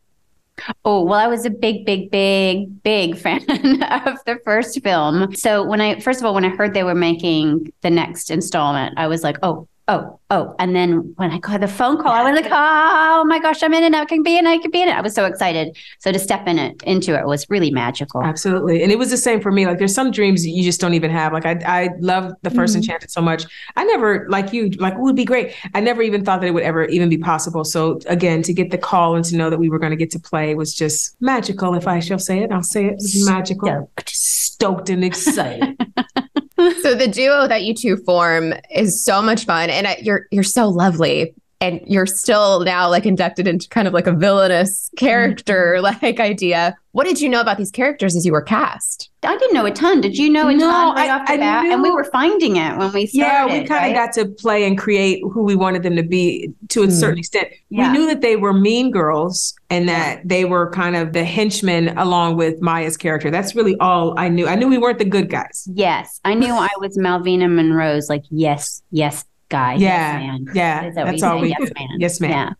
Oh, 0.84 1.04
well, 1.04 1.20
I 1.20 1.28
was 1.28 1.46
a 1.46 1.52
big, 1.52 1.86
big, 1.86 2.10
big, 2.10 2.82
big 2.82 3.16
fan 3.16 3.42
of 3.52 4.18
the 4.26 4.40
first 4.44 4.82
film. 4.82 5.36
So, 5.36 5.64
when 5.64 5.82
I, 5.82 6.00
first 6.00 6.20
of 6.20 6.26
all, 6.26 6.34
when 6.34 6.46
I 6.46 6.50
heard 6.50 6.74
they 6.74 6.84
were 6.84 6.96
making 6.96 7.72
the 7.82 7.92
next 7.92 8.32
installment, 8.32 8.98
I 8.98 9.06
was 9.06 9.22
like, 9.22 9.38
oh, 9.44 9.68
oh, 9.88 10.20
oh. 10.30 10.56
And 10.60 10.76
then 10.76 11.14
when 11.16 11.32
I 11.32 11.40
got 11.40 11.62
the 11.62 11.68
phone 11.68 12.02
call, 12.02 12.12
I 12.12 12.30
was 12.30 12.40
like, 12.40 12.52
oh 12.52 13.26
my 13.28 13.40
gosh, 13.40 13.64
I'm 13.64 13.74
in 13.74 13.84
it. 13.84 13.96
I 13.96 14.06
can 14.06 14.24
be 14.24 14.38
in 14.38 14.46
it. 14.46 14.50
I 14.50 14.58
can 14.58 14.72
be 14.72 14.82
in 14.82 14.90
it. 14.90 14.92
I 14.92 15.02
was 15.02 15.14
so 15.14 15.26
excited. 15.26 15.78
So 16.00 16.12
to 16.12 16.20
step 16.20 16.48
in 16.48 16.60
it 16.60 16.84
into 16.84 17.18
it 17.18 17.26
was 17.26 17.50
really 17.50 17.72
magical. 17.72 18.24
Absolutely. 18.24 18.84
And 18.84 18.92
it 18.92 19.00
was 19.00 19.10
the 19.10 19.18
same 19.18 19.42
for 19.42 19.52
me. 19.52 19.66
Like 19.66 19.78
there's 19.78 19.94
some 19.94 20.12
dreams 20.12 20.46
you 20.46 20.64
just 20.64 20.82
don't 20.82 20.94
even 20.94 21.12
have. 21.12 21.34
Like 21.34 21.46
I 21.46 21.60
I 21.66 21.90
love 22.00 22.34
the 22.42 22.50
1st 22.50 22.56
mm-hmm. 22.56 22.78
Enchanted 22.78 23.12
so 23.12 23.22
much. 23.22 23.46
I 23.76 23.84
never, 23.86 24.28
like 24.30 24.54
you, 24.54 24.70
like 24.72 24.94
it 24.94 25.00
would 25.00 25.16
be 25.16 25.26
great. 25.26 25.54
I 25.74 25.80
never 25.80 26.02
even 26.02 26.24
thought 26.24 26.42
that 26.42 26.48
it 26.48 26.54
would 26.54 26.64
ever 26.64 26.86
even 26.86 27.10
be 27.10 27.18
possible. 27.18 27.64
So 27.64 28.00
again, 28.08 28.42
to 28.44 28.54
get 28.54 28.72
the 28.72 28.78
call 28.78 29.16
and 29.16 29.24
to 29.26 29.36
know 29.36 29.50
that 29.50 29.60
we 29.60 29.70
were 29.70 29.80
going 29.80 29.92
to 29.92 29.98
get 29.98 30.12
to 30.12 30.20
play 30.20 30.54
was 30.56 30.74
just 30.74 31.16
magical. 31.22 31.74
If 31.74 31.88
I 31.88 32.00
shall 32.00 32.20
say 32.20 32.40
it, 32.40 32.52
I'll 32.52 32.64
say 32.64 32.86
it. 32.86 32.94
It 32.94 32.96
was 32.96 33.26
magical. 33.26 33.70
Stoked, 33.70 34.10
Stoked 34.10 34.90
and 34.90 35.04
excited. 35.04 35.78
so 36.82 36.96
the 36.96 37.08
duo 37.08 37.48
that 37.48 37.64
you 37.64 37.74
two 37.74 37.98
form 37.98 38.54
is 38.72 39.04
so 39.04 39.22
much 39.22 39.46
fun, 39.46 39.70
and 39.70 39.88
you're 40.06 40.28
you're 40.32 40.44
so 40.44 40.68
lovely, 40.68 41.34
and 41.60 41.82
you're 41.88 42.06
still 42.06 42.60
now 42.62 42.90
like 42.90 43.06
inducted 43.06 43.48
into 43.48 43.68
kind 43.70 43.88
of 43.88 43.94
like 43.94 44.08
a 44.08 44.14
villainous 44.14 44.92
character 44.98 45.76
mm-hmm. 45.78 46.06
like 46.06 46.20
idea. 46.20 46.78
What 46.92 47.06
did 47.06 47.22
you 47.22 47.30
know 47.30 47.42
about 47.42 47.58
these 47.58 47.70
characters 47.70 48.16
as 48.16 48.26
you 48.26 48.32
were 48.32 48.42
cast? 48.42 49.10
I 49.24 49.38
didn't 49.38 49.54
know 49.54 49.66
a 49.66 49.72
ton. 49.72 50.02
Did 50.02 50.18
you 50.18 50.30
know 50.30 50.48
a 50.48 50.54
no, 50.54 50.72
ton 50.72 50.96
right 50.96 51.10
I, 51.10 51.20
off 51.20 51.28
the 51.28 51.34
I 51.34 51.38
bat? 51.38 51.64
Knew, 51.64 51.74
and 51.74 51.84
we 51.84 51.92
were 51.92 52.06
finding 52.06 52.56
it 52.56 52.78
when 52.78 52.92
we 52.92 53.06
started. 53.06 53.54
Yeah, 53.54 53.60
we 53.62 53.68
kind 53.68 53.92
of 53.92 53.96
got 53.96 54.14
to 54.14 54.26
play 54.26 54.66
and 54.66 54.78
create 54.78 55.22
who 55.32 55.44
we 55.44 55.56
wanted 55.56 55.84
them 55.84 55.96
to 55.96 56.04
be 56.04 56.52
to 56.70 56.84
a 56.84 56.88
mm. 56.88 56.92
certain 56.92 57.20
extent. 57.20 57.50
Yeah. 57.70 57.92
We 57.92 57.98
knew 57.98 58.08
that 58.08 58.22
they 58.22 58.36
were 58.36 58.54
mean 58.54 58.90
girls 58.90 59.54
and 59.70 59.88
that 59.90 60.18
yeah. 60.18 60.24
they 60.26 60.46
were 60.46 60.72
kind 60.72 60.96
of 60.96 61.14
the 61.14 61.24
henchmen 61.24 61.96
along 61.98 62.38
with 62.38 62.62
Maya's 62.62 62.98
character. 62.98 63.30
That's 63.30 63.56
really 63.56 63.78
all 63.80 64.18
I 64.18 64.30
knew. 64.30 64.48
I 64.48 64.56
knew 64.56 64.68
we 64.68 64.78
weren't 64.78 65.00
the 65.00 65.06
good 65.06 65.30
guys. 65.30 65.68
Yes. 65.72 66.20
I 66.26 66.34
knew 66.34 66.54
I 66.56 66.70
was 66.80 66.98
Malvina 66.98 67.52
Monroe's 67.54 68.10
like, 68.10 68.24
yes, 68.30 68.82
yes, 68.92 69.24
guy. 69.50 69.76
Yeah. 69.76 70.20
Yes, 70.20 70.28
man. 70.28 70.46
Yeah. 70.54 70.90
That 70.90 71.06
That's 71.06 71.24
all 71.24 71.40
we 71.40 71.50
yes, 71.50 71.72
man. 71.78 72.00
Yes, 72.00 72.20
man. 72.20 72.32
Yeah. 72.32 72.54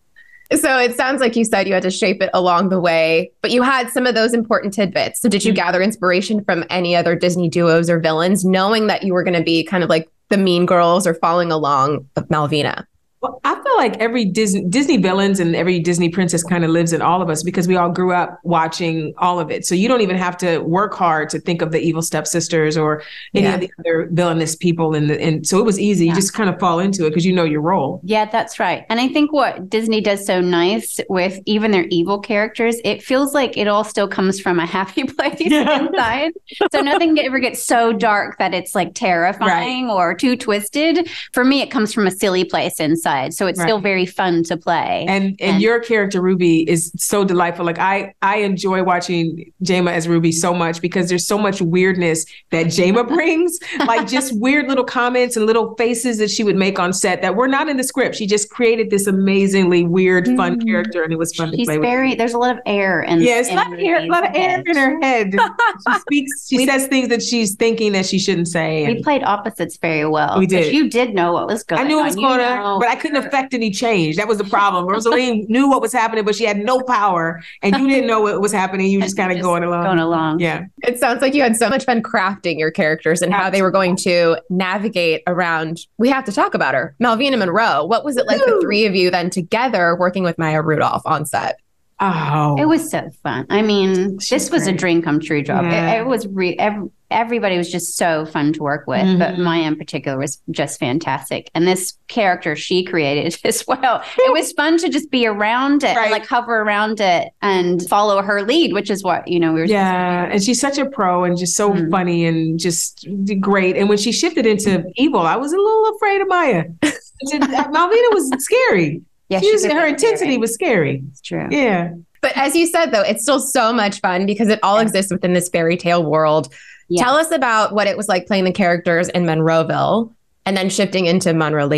So 0.56 0.78
it 0.78 0.96
sounds 0.96 1.20
like 1.20 1.36
you 1.36 1.44
said 1.44 1.68
you 1.68 1.74
had 1.74 1.82
to 1.82 1.90
shape 1.90 2.22
it 2.22 2.30
along 2.32 2.70
the 2.70 2.80
way, 2.80 3.30
but 3.42 3.50
you 3.50 3.62
had 3.62 3.90
some 3.90 4.06
of 4.06 4.14
those 4.14 4.32
important 4.32 4.72
tidbits. 4.72 5.20
So 5.20 5.28
did 5.28 5.44
you 5.44 5.52
mm-hmm. 5.52 5.56
gather 5.56 5.82
inspiration 5.82 6.42
from 6.42 6.64
any 6.70 6.96
other 6.96 7.14
Disney 7.14 7.50
duos 7.50 7.90
or 7.90 8.00
villains, 8.00 8.44
knowing 8.46 8.86
that 8.86 9.02
you 9.02 9.12
were 9.12 9.22
going 9.22 9.36
to 9.36 9.42
be 9.42 9.62
kind 9.62 9.84
of 9.84 9.90
like 9.90 10.08
the 10.30 10.38
mean 10.38 10.64
girls 10.64 11.06
or 11.06 11.14
following 11.14 11.52
along 11.52 12.06
of 12.16 12.26
Malvina? 12.28 12.86
Well, 13.20 13.40
I 13.42 13.54
feel 13.54 13.76
like 13.76 13.96
every 13.96 14.24
Disney 14.24 14.64
Disney 14.64 14.96
villains 14.96 15.40
and 15.40 15.56
every 15.56 15.80
Disney 15.80 16.08
princess 16.08 16.44
kind 16.44 16.64
of 16.64 16.70
lives 16.70 16.92
in 16.92 17.02
all 17.02 17.20
of 17.20 17.28
us 17.28 17.42
because 17.42 17.66
we 17.66 17.74
all 17.74 17.90
grew 17.90 18.12
up 18.12 18.38
watching 18.44 19.12
all 19.18 19.40
of 19.40 19.50
it. 19.50 19.66
So 19.66 19.74
you 19.74 19.88
don't 19.88 20.02
even 20.02 20.16
have 20.16 20.36
to 20.38 20.58
work 20.60 20.94
hard 20.94 21.28
to 21.30 21.40
think 21.40 21.60
of 21.60 21.72
the 21.72 21.80
evil 21.80 22.00
stepsisters 22.00 22.76
or 22.76 23.02
any 23.34 23.46
yeah. 23.46 23.54
of 23.54 23.60
the 23.60 23.72
other 23.80 24.08
villainous 24.12 24.54
people. 24.54 24.94
And 24.94 25.10
and 25.10 25.44
so 25.44 25.58
it 25.58 25.64
was 25.64 25.80
easy. 25.80 26.06
Yeah. 26.06 26.12
You 26.12 26.16
just 26.16 26.32
kind 26.32 26.48
of 26.48 26.60
fall 26.60 26.78
into 26.78 27.06
it 27.06 27.10
because 27.10 27.26
you 27.26 27.32
know 27.32 27.42
your 27.42 27.60
role. 27.60 28.00
Yeah, 28.04 28.24
that's 28.26 28.60
right. 28.60 28.86
And 28.88 29.00
I 29.00 29.08
think 29.08 29.32
what 29.32 29.68
Disney 29.68 30.00
does 30.00 30.24
so 30.24 30.40
nice 30.40 31.00
with 31.08 31.40
even 31.44 31.72
their 31.72 31.86
evil 31.90 32.20
characters, 32.20 32.76
it 32.84 33.02
feels 33.02 33.34
like 33.34 33.56
it 33.56 33.66
all 33.66 33.82
still 33.82 34.06
comes 34.06 34.40
from 34.40 34.60
a 34.60 34.66
happy 34.66 35.02
place 35.18 35.40
yeah. 35.40 35.86
inside. 35.86 36.34
So 36.70 36.82
nothing 36.82 37.18
ever 37.18 37.40
gets 37.40 37.64
so 37.64 37.92
dark 37.92 38.38
that 38.38 38.54
it's 38.54 38.76
like 38.76 38.94
terrifying 38.94 39.88
right. 39.88 39.94
or 39.94 40.14
too 40.14 40.36
twisted. 40.36 41.10
For 41.32 41.44
me, 41.44 41.62
it 41.62 41.72
comes 41.72 41.92
from 41.92 42.06
a 42.06 42.12
silly 42.12 42.44
place 42.44 42.78
inside 42.78 43.07
side. 43.08 43.34
So 43.34 43.46
it's 43.46 43.58
right. 43.58 43.66
still 43.66 43.80
very 43.80 44.06
fun 44.06 44.42
to 44.44 44.56
play. 44.56 45.06
And, 45.08 45.24
and, 45.24 45.40
and 45.40 45.62
your 45.62 45.80
character 45.80 46.20
Ruby 46.20 46.68
is 46.68 46.92
so 46.96 47.24
delightful. 47.24 47.64
Like 47.64 47.78
I 47.78 48.14
I 48.22 48.38
enjoy 48.38 48.82
watching 48.82 49.52
Jayma 49.64 49.92
as 49.92 50.06
Ruby 50.08 50.32
so 50.32 50.52
much 50.54 50.80
because 50.80 51.08
there's 51.08 51.26
so 51.26 51.38
much 51.38 51.60
weirdness 51.60 52.26
that 52.50 52.66
Jayma 52.66 53.06
brings. 53.14 53.58
like 53.86 54.06
just 54.06 54.38
weird 54.38 54.68
little 54.68 54.84
comments 54.84 55.36
and 55.36 55.46
little 55.46 55.74
faces 55.76 56.18
that 56.18 56.30
she 56.30 56.44
would 56.44 56.56
make 56.56 56.78
on 56.78 56.92
set 56.92 57.22
that 57.22 57.36
were 57.36 57.48
not 57.48 57.68
in 57.68 57.76
the 57.76 57.84
script. 57.84 58.16
She 58.16 58.26
just 58.26 58.50
created 58.50 58.90
this 58.90 59.06
amazingly 59.06 59.84
weird, 59.84 60.26
fun 60.36 60.58
mm-hmm. 60.58 60.68
character, 60.68 61.02
and 61.02 61.12
it 61.12 61.18
was 61.18 61.34
fun 61.34 61.50
She's 61.50 61.60
to 61.60 61.64
play 61.64 61.74
She's 61.76 61.80
very, 61.80 62.08
with. 62.10 62.18
There's 62.18 62.34
a 62.34 62.38
lot 62.38 62.54
of 62.54 62.60
air 62.66 63.00
and 63.00 63.22
yeah, 63.22 63.40
it's 63.40 63.50
a 63.50 63.54
lot 63.54 63.72
of 63.72 63.78
air, 63.78 63.98
a 63.98 64.06
lot 64.06 64.28
of 64.28 64.34
air 64.34 64.62
in 64.64 64.76
her 64.76 65.00
head. 65.00 65.32
she 65.32 65.98
speaks. 66.00 66.32
She 66.48 66.56
we, 66.56 66.66
says 66.66 66.86
things 66.86 67.08
that 67.08 67.22
she's 67.22 67.56
thinking 67.56 67.92
that 67.92 68.06
she 68.06 68.18
shouldn't 68.18 68.48
say. 68.48 68.86
We 68.86 69.02
played 69.02 69.22
opposites 69.22 69.76
very 69.76 70.06
well. 70.06 70.38
We 70.38 70.46
did. 70.46 70.72
You 70.72 70.88
did 70.88 71.14
know 71.14 71.32
what 71.32 71.46
was 71.46 71.62
going. 71.62 71.82
I 71.82 71.86
knew 71.86 71.96
what 71.96 72.06
was 72.06 72.16
going 72.16 72.38
to, 72.38 72.76
but 72.80 72.88
I 72.88 72.96
couldn't 72.98 73.24
affect 73.24 73.54
any 73.54 73.70
change. 73.70 74.16
That 74.16 74.28
was 74.28 74.38
the 74.38 74.44
problem. 74.44 74.86
Rosaleen 74.86 75.48
knew 75.48 75.68
what 75.68 75.80
was 75.80 75.92
happening, 75.92 76.24
but 76.24 76.34
she 76.34 76.44
had 76.44 76.58
no 76.58 76.80
power, 76.82 77.42
and 77.62 77.76
you 77.76 77.88
didn't 77.88 78.06
know 78.06 78.20
what 78.20 78.40
was 78.40 78.52
happening. 78.52 78.90
You 78.90 78.98
were 78.98 79.04
just 79.04 79.16
kind 79.16 79.32
of 79.32 79.40
going 79.40 79.64
along. 79.64 79.84
Going 79.84 79.98
along. 79.98 80.40
Yeah. 80.40 80.66
It 80.82 80.98
sounds 80.98 81.22
like 81.22 81.34
you 81.34 81.42
had 81.42 81.56
so 81.56 81.68
much 81.68 81.84
fun 81.84 82.02
crafting 82.02 82.58
your 82.58 82.70
characters 82.70 83.22
and 83.22 83.32
how 83.32 83.48
they 83.50 83.62
were 83.62 83.70
going 83.70 83.96
to 83.96 84.36
navigate 84.50 85.22
around. 85.26 85.80
We 85.96 86.08
have 86.08 86.24
to 86.24 86.32
talk 86.32 86.54
about 86.54 86.74
her, 86.74 86.94
Malvina 87.00 87.38
Monroe. 87.38 87.84
What 87.84 88.04
was 88.04 88.16
it 88.16 88.26
like, 88.26 88.44
Woo! 88.44 88.56
the 88.56 88.60
three 88.60 88.86
of 88.86 88.94
you 88.94 89.10
then 89.10 89.30
together 89.30 89.96
working 89.96 90.22
with 90.24 90.38
Maya 90.38 90.62
Rudolph 90.62 91.02
on 91.04 91.24
set? 91.26 91.60
Oh, 92.00 92.56
it 92.58 92.66
was 92.66 92.90
so 92.90 93.10
fun. 93.24 93.46
I 93.50 93.60
mean, 93.62 94.20
She's 94.20 94.28
this 94.28 94.50
was 94.50 94.62
great. 94.64 94.74
a 94.74 94.78
dream 94.78 95.02
come 95.02 95.18
true 95.18 95.42
job. 95.42 95.64
Yeah. 95.64 95.94
It, 95.94 96.00
it, 96.02 96.06
was 96.06 96.28
re- 96.28 96.56
every, 96.56 96.90
everybody 97.10 97.56
was 97.56 97.70
just 97.70 97.96
so 97.96 98.26
fun 98.26 98.52
to 98.52 98.62
work 98.62 98.86
with, 98.86 99.00
mm-hmm. 99.00 99.18
but 99.18 99.38
Maya 99.38 99.62
in 99.62 99.76
particular 99.76 100.18
was 100.18 100.40
just 100.50 100.78
fantastic. 100.78 101.50
And 101.54 101.66
this 101.66 101.94
character 102.08 102.54
she 102.54 102.84
created 102.84 103.38
as 103.44 103.66
well. 103.66 104.02
it 104.18 104.32
was 104.32 104.52
fun 104.52 104.78
to 104.78 104.88
just 104.88 105.10
be 105.10 105.26
around 105.26 105.84
it, 105.84 105.96
right. 105.96 106.10
like 106.10 106.26
hover 106.26 106.60
around 106.60 107.00
it 107.00 107.32
and 107.40 107.86
follow 107.88 108.20
her 108.22 108.42
lead, 108.42 108.72
which 108.72 108.90
is 108.90 109.02
what, 109.02 109.26
you 109.28 109.40
know, 109.40 109.52
we 109.52 109.60
were 109.60 109.66
Yeah. 109.66 110.28
And 110.30 110.42
she's 110.42 110.60
such 110.60 110.78
a 110.78 110.86
pro 110.86 111.24
and 111.24 111.36
just 111.36 111.56
so 111.56 111.72
mm-hmm. 111.72 111.90
funny 111.90 112.26
and 112.26 112.58
just 112.58 113.06
great. 113.40 113.76
And 113.76 113.88
when 113.88 113.98
she 113.98 114.12
shifted 114.12 114.46
into 114.46 114.84
evil, 114.96 115.20
I 115.20 115.36
was 115.36 115.52
a 115.52 115.56
little 115.56 115.94
afraid 115.96 116.20
of 116.20 116.28
Maya. 116.28 116.64
Malvina 116.82 118.14
was 118.14 118.30
scary. 118.38 119.02
Yeah, 119.28 119.40
she 119.40 119.52
was, 119.52 119.64
her 119.64 119.86
intensity 119.86 120.32
scary. 120.32 120.38
was 120.38 120.54
scary. 120.54 121.02
It's 121.10 121.20
true. 121.20 121.48
Yeah. 121.50 121.92
But 122.20 122.36
as 122.36 122.56
you 122.56 122.66
said, 122.66 122.86
though, 122.86 123.02
it's 123.02 123.22
still 123.22 123.40
so 123.40 123.72
much 123.72 124.00
fun 124.00 124.26
because 124.26 124.48
it 124.48 124.58
all 124.62 124.76
yeah. 124.76 124.82
exists 124.82 125.12
within 125.12 125.34
this 125.34 125.48
fairy 125.48 125.76
tale 125.76 126.04
world. 126.04 126.52
Yeah. 126.88 127.04
Tell 127.04 127.16
us 127.16 127.30
about 127.30 127.74
what 127.74 127.86
it 127.86 127.96
was 127.96 128.08
like 128.08 128.26
playing 128.26 128.44
the 128.44 128.52
characters 128.52 129.08
in 129.10 129.24
Monroeville 129.24 130.12
and 130.48 130.56
then 130.56 130.70
shifting 130.70 131.04
into 131.04 131.34
Monroe 131.34 131.68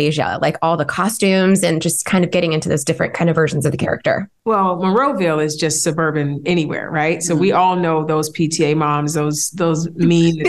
like 0.41 0.57
all 0.61 0.77
the 0.77 0.85
costumes 0.85 1.61
and 1.61 1.81
just 1.81 2.05
kind 2.05 2.23
of 2.23 2.31
getting 2.31 2.53
into 2.53 2.69
those 2.69 2.85
different 2.85 3.13
kind 3.13 3.29
of 3.29 3.35
versions 3.35 3.65
of 3.65 3.73
the 3.73 3.77
character. 3.77 4.29
Well, 4.43 4.77
Monroeville 4.77 5.43
is 5.43 5.55
just 5.55 5.83
suburban 5.83 6.41
anywhere, 6.47 6.89
right? 6.89 7.21
So 7.21 7.33
Mm-hmm. 7.35 7.41
we 7.41 7.51
all 7.51 7.75
know 7.75 8.03
those 8.03 8.31
PTA 8.31 8.75
moms, 8.75 9.13
those 9.13 9.51
those 9.51 9.87
mean 9.95 10.43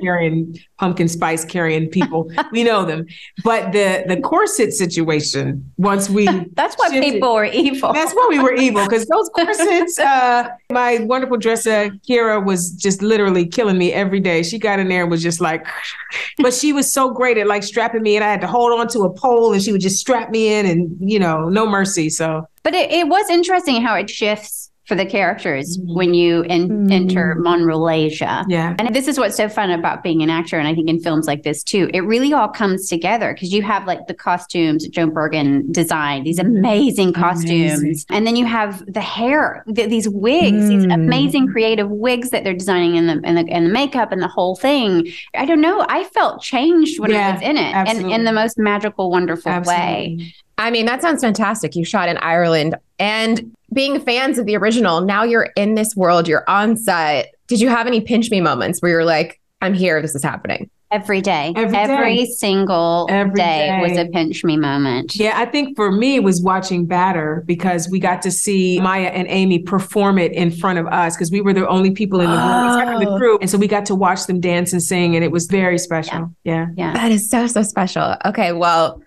carrying 0.00 0.56
pumpkin 0.78 1.08
spice 1.08 1.44
carrying 1.44 1.88
people. 1.88 2.30
we 2.52 2.62
know 2.62 2.84
them. 2.84 3.06
But 3.42 3.72
the 3.72 4.04
the 4.06 4.20
corset 4.20 4.72
situation, 4.72 5.72
once 5.76 6.08
we 6.08 6.26
That's 6.54 6.76
why 6.76 6.86
shifted- 6.90 7.02
people 7.14 7.34
were 7.34 7.46
evil. 7.46 7.92
That's 7.92 8.12
why 8.12 8.26
we 8.30 8.38
were 8.38 8.54
evil 8.54 8.84
because 8.84 9.06
those 9.06 9.28
corsets. 9.30 9.98
Uh, 9.98 10.48
my 10.70 10.98
wonderful 11.00 11.36
dresser 11.36 11.90
Kira 12.08 12.44
was 12.44 12.70
just 12.70 13.02
literally 13.02 13.44
killing 13.44 13.76
me 13.76 13.92
every 13.92 14.20
day. 14.20 14.44
She 14.44 14.56
got 14.56 14.78
in 14.78 14.88
there 14.88 15.02
and 15.02 15.10
was 15.10 15.20
just 15.22 15.40
like, 15.40 15.66
but 16.38 16.54
she 16.54 16.72
was 16.72 16.92
so 16.92 17.10
great 17.10 17.38
at 17.38 17.48
like 17.48 17.64
strapping 17.64 18.02
me, 18.02 18.14
and 18.14 18.24
I 18.24 18.30
had 18.30 18.40
to 18.42 18.46
hold 18.46 18.78
on 18.78 18.86
to 18.88 19.00
a 19.00 19.10
pole, 19.12 19.52
and 19.52 19.60
she 19.60 19.72
would 19.72 19.80
just 19.80 19.98
strap 19.98 20.30
me 20.30 20.54
in, 20.54 20.64
and 20.66 20.96
you 21.00 21.18
know, 21.18 21.48
no 21.48 21.66
mercy. 21.68 22.08
So 22.08 22.46
But 22.62 22.74
it, 22.74 22.90
it 22.90 23.08
was 23.08 23.30
interesting 23.30 23.82
how 23.82 23.94
it 23.96 24.10
shifts 24.10 24.59
for 24.90 24.96
the 24.96 25.06
characters 25.06 25.78
mm-hmm. 25.78 25.94
when 25.94 26.14
you 26.14 26.42
en- 26.42 26.68
mm-hmm. 26.68 26.90
enter 26.90 27.36
Monrolasia. 27.38 28.44
yeah, 28.48 28.74
And 28.76 28.92
this 28.92 29.06
is 29.06 29.20
what's 29.20 29.36
so 29.36 29.48
fun 29.48 29.70
about 29.70 30.02
being 30.02 30.20
an 30.20 30.30
actor, 30.30 30.58
and 30.58 30.66
I 30.66 30.74
think 30.74 30.88
in 30.88 30.98
films 30.98 31.28
like 31.28 31.44
this 31.44 31.62
too, 31.62 31.88
it 31.94 32.00
really 32.00 32.32
all 32.32 32.48
comes 32.48 32.88
together 32.88 33.32
because 33.32 33.52
you 33.52 33.62
have 33.62 33.86
like 33.86 34.08
the 34.08 34.14
costumes 34.14 34.82
that 34.82 34.90
Joan 34.90 35.12
Bergin 35.12 35.70
designed, 35.72 36.26
these 36.26 36.40
mm-hmm. 36.40 36.56
amazing 36.56 37.12
costumes, 37.12 37.78
Amazing. 37.78 38.06
and 38.10 38.26
then 38.26 38.34
you 38.34 38.46
have 38.46 38.84
the 38.92 39.00
hair, 39.00 39.62
th- 39.72 39.88
these 39.88 40.08
wigs, 40.08 40.68
these 40.68 40.80
Mm. 40.80 40.94
amazing 40.94 41.46
creative 41.46 41.88
wigs 41.88 42.30
that 42.30 42.42
they're 42.42 42.52
designing, 42.52 42.96
in 42.96 43.06
the 43.06 43.20
and 43.22 43.36
the 43.36 43.44
and 43.52 43.66
the 43.66 43.70
makeup 43.70 44.10
and 44.10 44.20
the 44.20 44.28
whole 44.28 44.56
thing. 44.56 45.06
I 45.36 45.44
don't 45.46 45.60
know, 45.60 45.86
I 45.88 46.02
felt 46.02 46.42
changed 46.42 46.98
when 46.98 47.14
I 47.14 47.32
was 47.34 47.42
in 47.42 47.56
it, 47.56 47.74
and 47.74 48.10
in 48.10 48.24
the 48.24 48.32
most 48.32 48.58
magical, 48.58 49.08
wonderful 49.10 49.60
way. 49.62 50.32
I 50.60 50.70
mean, 50.70 50.84
that 50.86 51.00
sounds 51.00 51.22
fantastic. 51.22 51.74
You 51.74 51.84
shot 51.86 52.08
in 52.10 52.18
Ireland 52.18 52.74
and 52.98 53.56
being 53.72 54.00
fans 54.00 54.38
of 54.38 54.46
the 54.46 54.56
original, 54.56 55.00
now 55.00 55.22
you're 55.24 55.50
in 55.56 55.74
this 55.74 55.94
world, 55.96 56.26
you're 56.28 56.48
on 56.48 56.76
set. 56.76 57.28
Did 57.46 57.60
you 57.60 57.68
have 57.68 57.86
any 57.86 58.00
pinch 58.00 58.30
me 58.30 58.40
moments 58.40 58.80
where 58.80 58.90
you're 58.90 59.04
like, 59.04 59.40
I'm 59.62 59.74
here, 59.74 60.00
this 60.02 60.14
is 60.14 60.22
happening? 60.22 60.70
Every 60.92 61.20
day, 61.20 61.52
Every 61.54 61.76
every, 61.78 62.16
day. 62.16 62.24
single 62.24 63.06
Every 63.08 63.34
day, 63.36 63.78
was 63.80 63.96
a 63.96 64.06
pinch 64.06 64.42
me 64.42 64.56
moment. 64.56 65.14
Yeah, 65.14 65.34
I 65.36 65.44
think 65.44 65.76
for 65.76 65.92
me 65.92 66.16
it 66.16 66.24
was 66.24 66.42
watching 66.42 66.84
Badder 66.84 67.44
because 67.46 67.88
we 67.88 68.00
got 68.00 68.22
to 68.22 68.30
see 68.32 68.80
Maya 68.80 69.06
and 69.06 69.28
Amy 69.28 69.60
perform 69.60 70.18
it 70.18 70.32
in 70.32 70.50
front 70.50 70.80
of 70.80 70.88
us 70.88 71.14
because 71.14 71.30
we 71.30 71.42
were 71.42 71.52
the 71.52 71.68
only 71.68 71.92
people 71.92 72.20
in 72.20 72.28
the 72.28 72.36
room, 72.36 72.66
except 72.76 73.00
the 73.00 73.08
Oh. 73.08 73.18
crew, 73.18 73.38
and 73.40 73.48
so 73.48 73.56
we 73.56 73.68
got 73.68 73.86
to 73.86 73.94
watch 73.94 74.26
them 74.26 74.40
dance 74.40 74.72
and 74.72 74.82
sing, 74.82 75.14
and 75.14 75.24
it 75.24 75.30
was 75.30 75.46
very 75.46 75.78
special. 75.78 76.34
Yeah. 76.42 76.66
Yeah. 76.76 76.92
That 76.94 77.12
is 77.12 77.30
so, 77.30 77.46
so 77.46 77.62
special. 77.62 78.16
Okay, 78.24 78.50
well, 78.50 79.00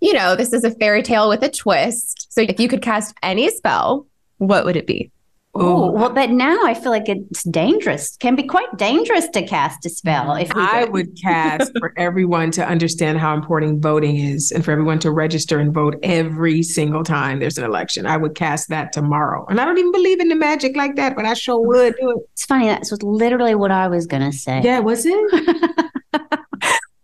you 0.00 0.12
know, 0.12 0.36
this 0.36 0.52
is 0.52 0.62
a 0.62 0.70
fairy 0.70 1.02
tale 1.02 1.28
with 1.28 1.42
a 1.42 1.50
twist. 1.50 2.23
So 2.34 2.40
if 2.40 2.58
you 2.58 2.66
could 2.68 2.82
cast 2.82 3.14
any 3.22 3.48
spell, 3.48 4.08
what 4.38 4.64
would 4.64 4.74
it 4.74 4.88
be? 4.88 5.12
Oh, 5.56 5.92
well, 5.92 6.10
but 6.10 6.30
now 6.30 6.58
I 6.64 6.74
feel 6.74 6.90
like 6.90 7.08
it's 7.08 7.44
dangerous. 7.44 8.16
Can 8.16 8.34
be 8.34 8.42
quite 8.42 8.76
dangerous 8.76 9.28
to 9.28 9.46
cast 9.46 9.86
a 9.86 9.88
spell. 9.88 10.34
If 10.34 10.50
I 10.56 10.86
would 10.86 11.16
cast 11.22 11.70
for 11.78 11.92
everyone 11.96 12.50
to 12.52 12.66
understand 12.66 13.20
how 13.20 13.34
important 13.34 13.80
voting 13.80 14.16
is 14.16 14.50
and 14.50 14.64
for 14.64 14.72
everyone 14.72 14.98
to 14.98 15.12
register 15.12 15.60
and 15.60 15.72
vote 15.72 15.94
every 16.02 16.64
single 16.64 17.04
time 17.04 17.38
there's 17.38 17.56
an 17.56 17.62
election. 17.62 18.04
I 18.04 18.16
would 18.16 18.34
cast 18.34 18.68
that 18.70 18.92
tomorrow. 18.92 19.46
And 19.48 19.60
I 19.60 19.64
don't 19.64 19.78
even 19.78 19.92
believe 19.92 20.18
in 20.18 20.26
the 20.26 20.34
magic 20.34 20.74
like 20.76 20.96
that, 20.96 21.14
but 21.14 21.24
I 21.24 21.34
sure 21.34 21.60
would 21.64 21.94
do 22.00 22.10
it. 22.10 22.16
It's 22.32 22.46
funny. 22.46 22.66
That's 22.66 22.90
what- 22.90 23.04
literally 23.04 23.54
what 23.54 23.70
I 23.70 23.86
was 23.86 24.08
gonna 24.08 24.32
say. 24.32 24.60
Yeah, 24.64 24.80
was 24.80 25.06
it? 25.06 25.90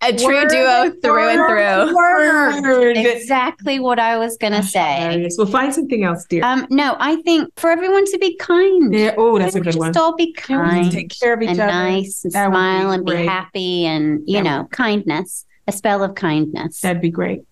A 0.02 0.16
true 0.16 0.26
Word 0.34 0.48
duo 0.48 0.90
through 1.02 1.28
and 1.28 1.46
through. 1.46 1.94
Word. 1.94 2.96
Exactly 2.96 3.78
what 3.80 3.98
I 3.98 4.16
was 4.16 4.36
gonna 4.38 4.62
say. 4.62 5.00
Hilarious. 5.00 5.34
Well, 5.36 5.46
find 5.46 5.74
something 5.74 6.04
else, 6.04 6.24
dear. 6.24 6.42
Um, 6.42 6.66
no, 6.70 6.96
I 6.98 7.16
think 7.16 7.50
for 7.56 7.70
everyone 7.70 8.06
to 8.06 8.18
be 8.18 8.34
kind. 8.36 8.94
yeah. 8.94 9.14
Oh, 9.18 9.38
that's 9.38 9.54
a 9.54 9.58
Everyone 9.58 9.72
good 9.72 9.78
one. 9.78 9.92
Just 9.92 10.02
all 10.02 10.16
be 10.16 10.32
kind 10.32 10.90
Take 10.90 11.10
care 11.20 11.34
of 11.34 11.42
each 11.42 11.50
and 11.50 11.60
other. 11.60 11.70
nice 11.72 12.24
and 12.24 12.32
That 12.32 12.46
would 12.46 12.52
be 12.52 12.56
smile 12.56 12.90
and 12.92 13.04
be 13.04 13.26
happy 13.26 13.84
and 13.84 14.22
you 14.26 14.38
That 14.38 14.44
know 14.44 14.68
kindness. 14.72 15.44
A 15.66 15.72
spell 15.72 16.02
of 16.02 16.14
kindness. 16.14 16.80
That'd 16.80 17.02
be 17.02 17.10
great. 17.10 17.42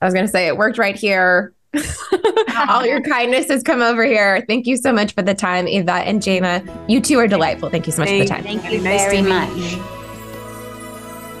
I 0.00 0.04
was 0.04 0.12
going 0.12 0.26
to 0.26 0.30
say 0.32 0.48
it 0.48 0.56
worked 0.56 0.78
right 0.78 0.96
here. 0.96 1.54
All 2.68 2.84
your 2.84 3.00
kindness 3.00 3.48
has 3.48 3.62
come 3.62 3.80
over 3.80 4.04
here. 4.04 4.44
Thank 4.48 4.66
you 4.66 4.76
so 4.76 4.92
much 4.92 5.14
for 5.14 5.22
the 5.22 5.32
time, 5.34 5.66
Yvette 5.68 6.06
and 6.06 6.20
Jayma. 6.20 6.68
You 6.90 7.00
two 7.00 7.18
are 7.18 7.28
delightful. 7.28 7.70
Thank 7.70 7.86
you 7.86 7.92
so 7.92 8.02
much 8.02 8.10
for 8.10 8.18
the 8.18 8.26
time. 8.26 8.42
Thank 8.42 8.70
you 8.70 8.80
Nice 8.80 9.00
very 9.02 9.22
meet 9.22 9.28
much. 9.30 10.01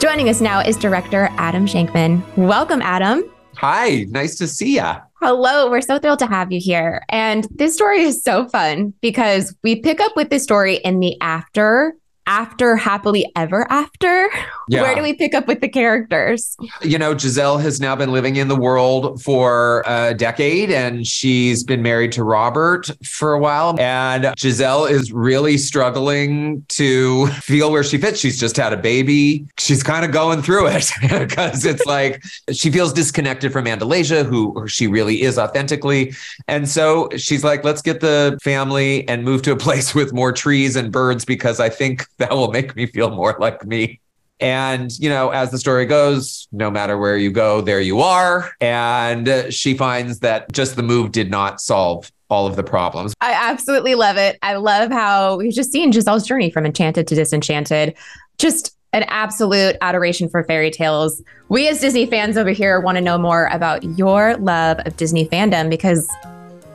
Joining 0.02 0.28
us 0.28 0.40
now 0.40 0.58
is 0.58 0.76
director 0.76 1.28
Adam 1.36 1.64
Shankman. 1.64 2.24
Welcome, 2.36 2.82
Adam. 2.82 3.22
Hi, 3.58 4.04
nice 4.08 4.34
to 4.38 4.48
see 4.48 4.74
ya. 4.74 4.98
Hello, 5.20 5.70
we're 5.70 5.80
so 5.80 6.00
thrilled 6.00 6.18
to 6.18 6.26
have 6.26 6.50
you 6.50 6.58
here. 6.60 7.04
And 7.08 7.46
this 7.54 7.74
story 7.74 8.00
is 8.00 8.20
so 8.20 8.48
fun 8.48 8.94
because 9.00 9.54
we 9.62 9.76
pick 9.76 10.00
up 10.00 10.16
with 10.16 10.28
this 10.28 10.42
story 10.42 10.78
in 10.78 10.98
the 10.98 11.16
after, 11.20 11.94
after 12.26 12.76
happily 12.76 13.30
ever 13.36 13.70
after. 13.70 14.28
Yeah. 14.68 14.82
Where 14.82 14.94
do 14.94 15.02
we 15.02 15.14
pick 15.14 15.34
up 15.34 15.46
with 15.46 15.60
the 15.60 15.68
characters? 15.68 16.56
You 16.80 16.98
know, 16.98 17.16
Giselle 17.16 17.58
has 17.58 17.80
now 17.80 17.96
been 17.96 18.12
living 18.12 18.36
in 18.36 18.48
the 18.48 18.56
world 18.56 19.22
for 19.22 19.82
a 19.86 20.14
decade 20.14 20.70
and 20.70 21.06
she's 21.06 21.64
been 21.64 21.82
married 21.82 22.12
to 22.12 22.24
Robert 22.24 22.90
for 23.04 23.32
a 23.32 23.38
while. 23.38 23.78
And 23.80 24.32
Giselle 24.38 24.84
is 24.84 25.12
really 25.12 25.58
struggling 25.58 26.64
to 26.68 27.26
feel 27.42 27.70
where 27.70 27.84
she 27.84 27.98
fits. 27.98 28.20
She's 28.20 28.38
just 28.38 28.56
had 28.56 28.72
a 28.72 28.76
baby. 28.76 29.46
She's 29.58 29.82
kind 29.82 30.04
of 30.04 30.12
going 30.12 30.42
through 30.42 30.68
it 30.68 30.90
because 31.02 31.64
it's 31.64 31.86
like 31.86 32.22
she 32.52 32.70
feels 32.70 32.92
disconnected 32.92 33.52
from 33.52 33.64
Andalasia, 33.64 34.24
who 34.24 34.66
she 34.68 34.86
really 34.86 35.22
is 35.22 35.38
authentically. 35.38 36.14
And 36.48 36.68
so 36.68 37.08
she's 37.16 37.44
like, 37.44 37.64
let's 37.64 37.82
get 37.82 38.00
the 38.00 38.38
family 38.42 39.06
and 39.08 39.24
move 39.24 39.42
to 39.42 39.52
a 39.52 39.56
place 39.56 39.94
with 39.94 40.12
more 40.12 40.32
trees 40.32 40.76
and 40.76 40.92
birds 40.92 41.24
because 41.24 41.60
I 41.60 41.68
think 41.68 42.06
that 42.22 42.30
will 42.30 42.50
make 42.50 42.74
me 42.76 42.86
feel 42.86 43.10
more 43.10 43.36
like 43.38 43.64
me. 43.64 44.00
And, 44.40 44.90
you 44.98 45.08
know, 45.08 45.30
as 45.30 45.50
the 45.50 45.58
story 45.58 45.86
goes, 45.86 46.48
no 46.50 46.70
matter 46.70 46.98
where 46.98 47.16
you 47.16 47.30
go, 47.30 47.60
there 47.60 47.80
you 47.80 48.00
are. 48.00 48.50
And 48.60 49.52
she 49.54 49.76
finds 49.76 50.18
that 50.20 50.50
just 50.52 50.74
the 50.74 50.82
move 50.82 51.12
did 51.12 51.30
not 51.30 51.60
solve 51.60 52.10
all 52.28 52.46
of 52.46 52.56
the 52.56 52.64
problems. 52.64 53.14
I 53.20 53.32
absolutely 53.34 53.94
love 53.94 54.16
it. 54.16 54.38
I 54.42 54.54
love 54.54 54.90
how 54.90 55.36
we've 55.36 55.52
just 55.52 55.70
seen 55.70 55.92
Giselle's 55.92 56.26
journey 56.26 56.50
from 56.50 56.66
enchanted 56.66 57.06
to 57.08 57.14
disenchanted. 57.14 57.94
Just 58.38 58.76
an 58.92 59.04
absolute 59.04 59.76
adoration 59.80 60.28
for 60.28 60.42
fairy 60.44 60.70
tales. 60.70 61.22
We, 61.48 61.68
as 61.68 61.80
Disney 61.80 62.06
fans 62.06 62.36
over 62.36 62.50
here, 62.50 62.80
want 62.80 62.96
to 62.96 63.02
know 63.02 63.18
more 63.18 63.48
about 63.52 63.84
your 63.96 64.36
love 64.38 64.80
of 64.84 64.96
Disney 64.96 65.28
fandom 65.28 65.70
because 65.70 66.08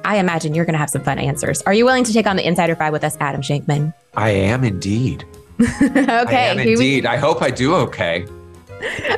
I 0.06 0.18
imagine 0.18 0.54
you're 0.54 0.66
going 0.66 0.74
to 0.74 0.80
have 0.80 0.90
some 0.90 1.04
fun 1.04 1.20
answers. 1.20 1.62
Are 1.64 1.74
you 1.74 1.84
willing 1.84 2.06
to 2.06 2.14
take 2.14 2.28
on 2.28 2.38
the 2.38 2.48
Insider 2.48 2.76
Five 2.76 2.94
with 2.94 3.04
us, 3.04 3.18
Adam 3.20 3.42
Shankman? 3.42 3.94
I 4.16 4.30
am 4.30 4.64
indeed. 4.64 5.26
okay. 5.82 6.52
I 6.52 6.54
here 6.56 6.66
we- 6.66 6.72
indeed. 6.74 7.06
I 7.06 7.18
hope 7.18 7.42
I 7.42 7.50
do 7.52 7.74
okay. 7.76 8.26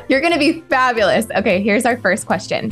You're 0.08 0.20
going 0.20 0.32
to 0.32 0.38
be 0.38 0.62
fabulous. 0.62 1.26
Okay, 1.36 1.62
here's 1.62 1.84
our 1.84 1.98
first 1.98 2.26
question. 2.26 2.70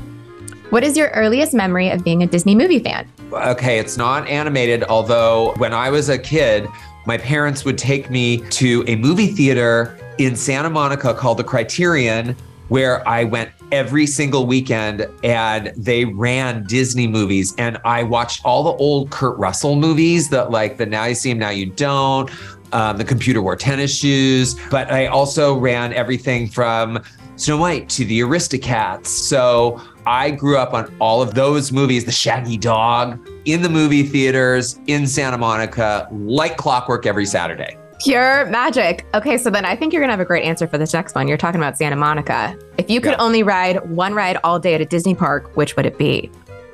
What 0.70 0.84
is 0.84 0.96
your 0.96 1.08
earliest 1.08 1.54
memory 1.54 1.90
of 1.90 2.02
being 2.04 2.22
a 2.22 2.26
Disney 2.26 2.54
movie 2.54 2.78
fan? 2.78 3.10
Okay, 3.32 3.78
it's 3.78 3.96
not 3.96 4.26
animated, 4.26 4.84
although 4.84 5.54
when 5.56 5.72
I 5.74 5.90
was 5.90 6.08
a 6.08 6.18
kid, 6.18 6.66
my 7.06 7.18
parents 7.18 7.64
would 7.64 7.78
take 7.78 8.10
me 8.10 8.38
to 8.50 8.84
a 8.86 8.96
movie 8.96 9.28
theater 9.28 9.98
in 10.18 10.34
Santa 10.36 10.68
Monica 10.70 11.14
called 11.14 11.38
the 11.38 11.44
Criterion, 11.44 12.34
where 12.68 13.06
I 13.08 13.24
went 13.24 13.50
every 13.72 14.06
single 14.06 14.46
weekend 14.46 15.06
and 15.24 15.72
they 15.76 16.04
ran 16.06 16.64
Disney 16.64 17.06
movies. 17.06 17.54
And 17.56 17.78
I 17.84 18.02
watched 18.02 18.44
all 18.44 18.62
the 18.62 18.72
old 18.82 19.10
Kurt 19.10 19.38
Russell 19.38 19.76
movies 19.76 20.28
that, 20.30 20.50
like, 20.50 20.76
the 20.76 20.86
Now 20.86 21.04
You 21.04 21.14
See 21.14 21.30
Him, 21.30 21.38
Now 21.38 21.50
You 21.50 21.66
Don't, 21.66 22.30
um, 22.72 22.96
the 22.98 23.04
computer 23.04 23.40
wore 23.42 23.56
tennis 23.56 23.94
shoes. 23.96 24.56
But 24.70 24.90
I 24.90 25.06
also 25.06 25.56
ran 25.58 25.92
everything 25.92 26.48
from 26.48 27.02
Snow 27.36 27.56
White 27.58 27.88
to 27.90 28.04
the 28.04 28.20
Aristocats. 28.20 29.06
So 29.06 29.80
I 30.06 30.30
grew 30.30 30.56
up 30.58 30.74
on 30.74 30.94
all 31.00 31.22
of 31.22 31.34
those 31.34 31.70
movies, 31.72 32.04
The 32.04 32.12
Shaggy 32.12 32.56
Dog, 32.56 33.28
in 33.44 33.62
the 33.62 33.68
movie 33.68 34.02
theaters 34.02 34.80
in 34.86 35.06
Santa 35.06 35.38
Monica, 35.38 36.08
like 36.10 36.56
clockwork 36.56 37.06
every 37.06 37.26
Saturday. 37.26 37.76
Pure 38.00 38.46
magic. 38.46 39.04
Okay, 39.14 39.36
so 39.36 39.50
then 39.50 39.64
I 39.64 39.74
think 39.74 39.92
you're 39.92 40.00
going 40.00 40.08
to 40.08 40.12
have 40.12 40.20
a 40.20 40.24
great 40.24 40.44
answer 40.44 40.68
for 40.68 40.78
this 40.78 40.92
next 40.92 41.14
one. 41.16 41.26
You're 41.26 41.36
talking 41.36 41.60
about 41.60 41.76
Santa 41.76 41.96
Monica. 41.96 42.56
If 42.76 42.88
you 42.90 43.00
could 43.00 43.12
Yeah. 43.12 43.16
only 43.18 43.42
ride 43.42 43.88
one 43.90 44.14
ride 44.14 44.38
all 44.44 44.58
day 44.60 44.74
at 44.74 44.80
a 44.80 44.84
Disney 44.84 45.14
park, 45.16 45.50
which 45.56 45.74
would 45.76 45.84
it 45.84 45.98
be? 45.98 46.30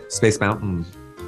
Space 0.09 0.39
Mountain. 0.39 0.85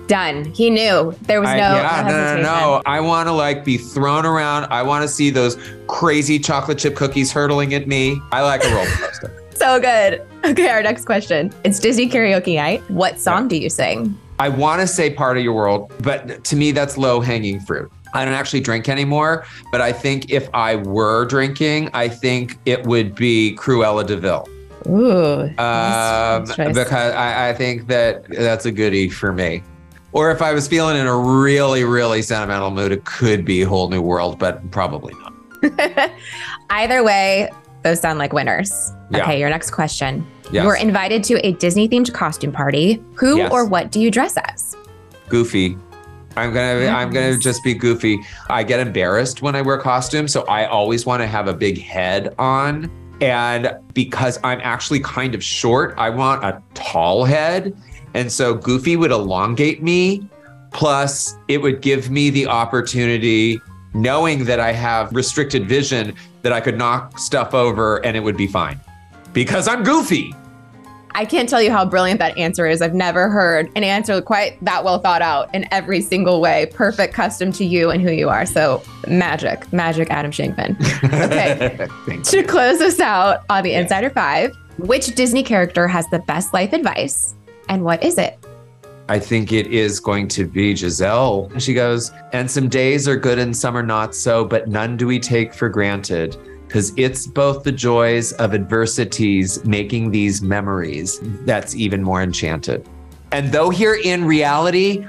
Done. 0.06 0.44
He 0.46 0.70
knew. 0.70 1.14
There 1.22 1.40
was 1.40 1.48
no, 1.48 1.54
I, 1.54 1.56
yeah, 1.56 2.02
no 2.02 2.08
no, 2.08 2.36
no, 2.36 2.42
no. 2.42 2.82
I 2.86 3.00
want 3.00 3.28
to 3.28 3.32
like 3.32 3.64
be 3.64 3.76
thrown 3.76 4.24
around. 4.24 4.66
I 4.70 4.82
want 4.82 5.02
to 5.02 5.08
see 5.08 5.30
those 5.30 5.56
crazy 5.88 6.38
chocolate 6.38 6.78
chip 6.78 6.94
cookies 6.94 7.32
hurtling 7.32 7.74
at 7.74 7.88
me. 7.88 8.20
I 8.32 8.42
like 8.42 8.64
a 8.64 8.74
roller 8.74 8.86
coaster. 8.86 9.42
So 9.56 9.80
good. 9.80 10.22
Okay, 10.44 10.68
our 10.68 10.82
next 10.82 11.06
question. 11.06 11.50
It's 11.64 11.80
Disney 11.80 12.10
karaoke 12.10 12.56
night. 12.56 12.82
What 12.90 13.18
song 13.18 13.48
do 13.48 13.56
you 13.56 13.70
sing? 13.70 14.14
I 14.38 14.50
want 14.50 14.82
to 14.82 14.86
say 14.86 15.08
part 15.08 15.38
of 15.38 15.42
your 15.42 15.54
world, 15.54 15.90
but 16.02 16.44
to 16.44 16.56
me, 16.56 16.72
that's 16.72 16.98
low 16.98 17.20
hanging 17.20 17.60
fruit. 17.60 17.90
I 18.12 18.26
don't 18.26 18.34
actually 18.34 18.60
drink 18.60 18.88
anymore, 18.88 19.46
but 19.72 19.80
I 19.80 19.92
think 19.92 20.30
if 20.30 20.48
I 20.52 20.76
were 20.76 21.24
drinking, 21.24 21.88
I 21.94 22.08
think 22.08 22.58
it 22.66 22.86
would 22.86 23.14
be 23.14 23.56
Cruella 23.58 24.06
de 24.06 24.18
Vil. 24.18 24.46
Ooh. 24.88 25.42
Um, 25.58 26.44
nice 26.44 26.56
because 26.56 27.14
I, 27.14 27.48
I 27.48 27.52
think 27.54 27.86
that 27.88 28.28
that's 28.28 28.66
a 28.66 28.72
goodie 28.72 29.08
for 29.08 29.32
me. 29.32 29.62
Or 30.12 30.30
if 30.30 30.40
I 30.40 30.52
was 30.52 30.66
feeling 30.66 30.96
in 30.96 31.06
a 31.06 31.16
really, 31.16 31.84
really 31.84 32.22
sentimental 32.22 32.70
mood, 32.70 32.92
it 32.92 33.04
could 33.04 33.44
be 33.44 33.62
a 33.62 33.68
whole 33.68 33.88
new 33.90 34.00
world, 34.00 34.38
but 34.38 34.70
probably 34.70 35.12
not. 35.14 36.12
Either 36.70 37.02
way, 37.04 37.50
those 37.82 38.00
sound 38.00 38.18
like 38.18 38.32
winners. 38.32 38.92
Yeah. 39.10 39.22
Okay, 39.22 39.38
your 39.38 39.50
next 39.50 39.70
question. 39.72 40.26
Yes. 40.50 40.62
You 40.62 40.68
were 40.68 40.76
invited 40.76 41.22
to 41.24 41.46
a 41.46 41.52
Disney 41.52 41.88
themed 41.88 42.12
costume 42.12 42.52
party. 42.52 43.02
Who 43.16 43.38
Yes. 43.38 43.52
or 43.52 43.64
what 43.66 43.90
do 43.90 44.00
you 44.00 44.10
dress 44.10 44.36
as? 44.36 44.76
goofy. 45.28 45.76
I'm 46.36 46.52
gonna 46.52 46.86
I'm 46.86 47.10
gonna 47.10 47.36
just 47.36 47.64
be 47.64 47.74
goofy. 47.74 48.20
I 48.48 48.62
get 48.62 48.78
embarrassed 48.78 49.42
when 49.42 49.56
I 49.56 49.62
wear 49.62 49.76
costumes, 49.78 50.32
so 50.32 50.42
I 50.42 50.66
always 50.66 51.04
want 51.04 51.20
to 51.22 51.26
have 51.26 51.48
a 51.48 51.52
big 51.54 51.80
head 51.80 52.32
on. 52.38 52.90
And 53.20 53.74
because 53.94 54.38
I'm 54.44 54.60
actually 54.62 55.00
kind 55.00 55.34
of 55.34 55.42
short, 55.42 55.94
I 55.98 56.10
want 56.10 56.44
a 56.44 56.62
tall 56.74 57.24
head. 57.24 57.74
And 58.16 58.32
so 58.32 58.54
Goofy 58.54 58.96
would 58.96 59.10
elongate 59.10 59.82
me. 59.82 60.26
Plus, 60.72 61.36
it 61.48 61.58
would 61.58 61.82
give 61.82 62.10
me 62.10 62.30
the 62.30 62.46
opportunity, 62.46 63.60
knowing 63.92 64.46
that 64.46 64.58
I 64.58 64.72
have 64.72 65.12
restricted 65.12 65.68
vision, 65.68 66.14
that 66.40 66.50
I 66.50 66.60
could 66.60 66.78
knock 66.78 67.18
stuff 67.18 67.52
over 67.52 68.04
and 68.06 68.16
it 68.16 68.20
would 68.20 68.36
be 68.36 68.46
fine. 68.46 68.80
Because 69.34 69.68
I'm 69.68 69.84
goofy. 69.84 70.34
I 71.14 71.26
can't 71.26 71.46
tell 71.48 71.60
you 71.60 71.70
how 71.70 71.84
brilliant 71.84 72.18
that 72.20 72.36
answer 72.38 72.66
is. 72.66 72.80
I've 72.80 72.94
never 72.94 73.28
heard 73.28 73.70
an 73.76 73.84
answer 73.84 74.20
quite 74.22 74.62
that 74.64 74.82
well 74.82 74.98
thought 74.98 75.22
out 75.22 75.54
in 75.54 75.66
every 75.70 76.00
single 76.00 76.40
way. 76.40 76.70
Perfect, 76.72 77.12
custom 77.12 77.52
to 77.52 77.66
you 77.66 77.90
and 77.90 78.00
who 78.00 78.10
you 78.10 78.30
are. 78.30 78.46
So 78.46 78.82
magic, 79.08 79.70
magic, 79.74 80.10
Adam 80.10 80.30
Shankman. 80.30 80.76
Okay. 81.04 81.86
To 82.22 82.42
close 82.42 82.80
us 82.80 82.98
out 82.98 83.44
on 83.50 83.62
the 83.62 83.74
Insider 83.74 84.10
Five, 84.10 84.54
which 84.78 85.14
Disney 85.14 85.42
character 85.42 85.86
has 85.86 86.06
the 86.10 86.18
best 86.20 86.52
life 86.52 86.72
advice, 86.72 87.34
and 87.68 87.84
what 87.84 88.02
is 88.02 88.18
it? 88.18 88.38
I 89.08 89.20
think 89.20 89.52
it 89.52 89.68
is 89.68 90.00
going 90.00 90.26
to 90.28 90.44
be 90.44 90.74
Giselle. 90.74 91.50
She 91.58 91.74
goes, 91.74 92.10
and 92.32 92.50
some 92.50 92.68
days 92.68 93.06
are 93.06 93.16
good 93.16 93.38
and 93.38 93.56
some 93.56 93.76
are 93.76 93.82
not 93.82 94.14
so, 94.14 94.44
but 94.44 94.68
none 94.68 94.96
do 94.96 95.06
we 95.06 95.20
take 95.20 95.54
for 95.54 95.68
granted. 95.68 96.36
Because 96.66 96.92
it's 96.96 97.28
both 97.28 97.62
the 97.62 97.70
joys 97.70 98.32
of 98.32 98.52
adversities 98.52 99.64
making 99.64 100.10
these 100.10 100.42
memories 100.42 101.20
that's 101.44 101.76
even 101.76 102.02
more 102.02 102.20
enchanted. 102.20 102.88
And 103.30 103.52
though 103.52 103.70
here 103.70 103.94
in 103.94 104.24
reality, 104.24 105.06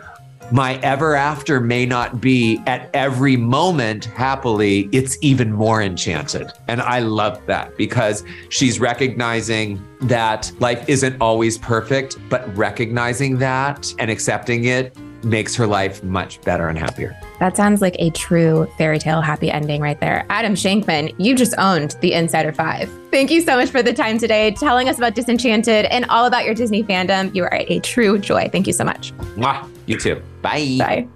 my 0.52 0.76
ever 0.76 1.16
after 1.16 1.60
may 1.60 1.86
not 1.86 2.22
be 2.22 2.62
at 2.68 2.90
every 2.94 3.36
moment 3.36 4.06
happily, 4.06 4.90
it's 4.92 5.18
even 5.22 5.52
more 5.52 5.82
enchanted. 5.82 6.52
And 6.68 6.82
I 6.82 7.00
love 7.00 7.46
that 7.48 7.76
because 7.78 8.24
she's 8.50 8.80
recognizing 8.80 9.82
that 10.02 10.52
life 10.60 10.88
isn't 10.88 11.20
always 11.20 11.58
perfect, 11.58 12.18
but 12.30 12.56
recognizing 12.56 13.38
that 13.40 13.94
and 14.00 14.10
accepting 14.10 14.66
it 14.66 14.96
makes 15.28 15.56
her 15.56 15.68
life 15.68 16.04
much 16.04 16.42
better 16.42 16.70
and 16.70 16.80
happier. 16.80 17.16
That 17.40 17.56
sounds 17.56 17.82
like 17.82 17.96
a 18.00 18.10
true 18.12 18.68
fairy 18.78 19.00
tale 19.00 19.22
happy 19.22 19.52
ending 19.52 19.82
right 19.82 20.00
there. 20.00 20.26
Adam 20.30 20.56
Shankman, 20.56 21.14
you 21.18 21.36
just 21.36 21.54
owned 21.58 21.96
the 22.02 22.14
Insider 22.14 22.52
Five. 22.52 22.90
Thank 23.12 23.30
you 23.32 23.42
so 23.42 23.56
much 23.58 23.70
for 23.70 23.84
the 23.84 23.94
time 23.94 24.18
today, 24.18 24.52
telling 24.52 24.90
us 24.90 24.98
about 24.98 25.16
Disenchanted 25.16 25.86
and 25.86 26.06
all 26.06 26.26
about 26.26 26.46
your 26.46 26.54
Disney 26.54 26.84
fandom. 26.84 27.34
You 27.36 27.44
are 27.44 27.54
a 27.54 27.80
true 27.80 28.18
joy. 28.18 28.50
Thank 28.52 28.68
you 28.68 28.74
so 28.74 28.84
much. 28.84 29.14
Mwah. 29.36 29.70
You 29.86 29.98
too. 29.98 30.22
Bye. 30.42 30.78
Bye. 30.78 31.08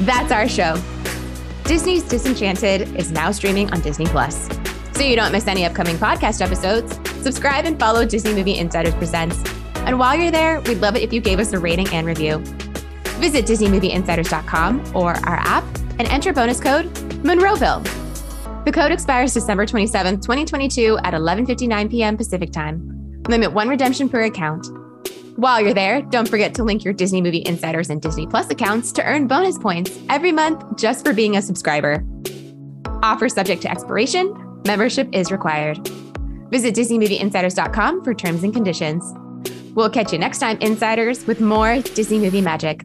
That's 0.00 0.32
our 0.32 0.48
show. 0.48 0.80
Disney's 1.64 2.02
Disenchanted 2.02 2.94
is 2.96 3.12
now 3.12 3.30
streaming 3.30 3.72
on 3.72 3.80
Disney 3.80 4.06
Plus. 4.06 4.48
So 4.92 5.02
you 5.02 5.16
don't 5.16 5.32
miss 5.32 5.46
any 5.46 5.64
upcoming 5.64 5.96
podcast 5.96 6.44
episodes, 6.44 6.98
subscribe 7.22 7.64
and 7.64 7.78
follow 7.78 8.04
Disney 8.04 8.34
Movie 8.34 8.58
Insiders 8.58 8.94
Presents. 8.94 9.42
And 9.86 9.98
while 9.98 10.16
you're 10.16 10.30
there, 10.30 10.60
we'd 10.62 10.80
love 10.80 10.96
it 10.96 11.02
if 11.02 11.12
you 11.12 11.20
gave 11.20 11.38
us 11.38 11.52
a 11.52 11.58
rating 11.58 11.88
and 11.88 12.06
review. 12.06 12.38
Visit 13.18 13.46
DisneyMovieInsiders.com 13.46 14.96
or 14.96 15.10
our 15.26 15.36
app 15.36 15.64
and 15.98 16.08
enter 16.08 16.32
bonus 16.32 16.60
code 16.60 16.86
Monroeville. 17.22 17.84
The 18.64 18.72
code 18.72 18.92
expires 18.92 19.34
December 19.34 19.66
27, 19.66 20.20
2022 20.20 20.98
at 21.02 21.14
11:59 21.14 21.90
p.m. 21.90 22.16
Pacific 22.16 22.52
Time. 22.52 23.22
Limit 23.28 23.52
one 23.52 23.68
redemption 23.68 24.08
per 24.08 24.22
account. 24.22 24.66
While 25.36 25.60
you're 25.60 25.74
there, 25.74 26.02
don't 26.02 26.28
forget 26.28 26.54
to 26.56 26.64
link 26.64 26.84
your 26.84 26.94
Disney 26.94 27.22
Movie 27.22 27.42
Insiders 27.46 27.90
and 27.90 28.00
Disney 28.00 28.26
Plus 28.26 28.50
accounts 28.50 28.92
to 28.92 29.04
earn 29.04 29.26
bonus 29.26 29.58
points 29.58 29.98
every 30.10 30.30
month 30.30 30.62
just 30.76 31.04
for 31.04 31.12
being 31.12 31.36
a 31.36 31.42
subscriber. 31.42 32.04
Offer 33.02 33.28
subject 33.28 33.62
to 33.62 33.70
expiration, 33.70 34.60
membership 34.66 35.08
is 35.12 35.32
required. 35.32 35.78
Visit 36.50 36.74
DisneyMovieInsiders.com 36.74 38.04
for 38.04 38.14
terms 38.14 38.44
and 38.44 38.52
conditions. 38.52 39.02
We'll 39.74 39.90
catch 39.90 40.12
you 40.12 40.18
next 40.18 40.38
time, 40.38 40.58
Insiders, 40.60 41.26
with 41.26 41.40
more 41.40 41.80
Disney 41.80 42.18
movie 42.18 42.42
magic. 42.42 42.84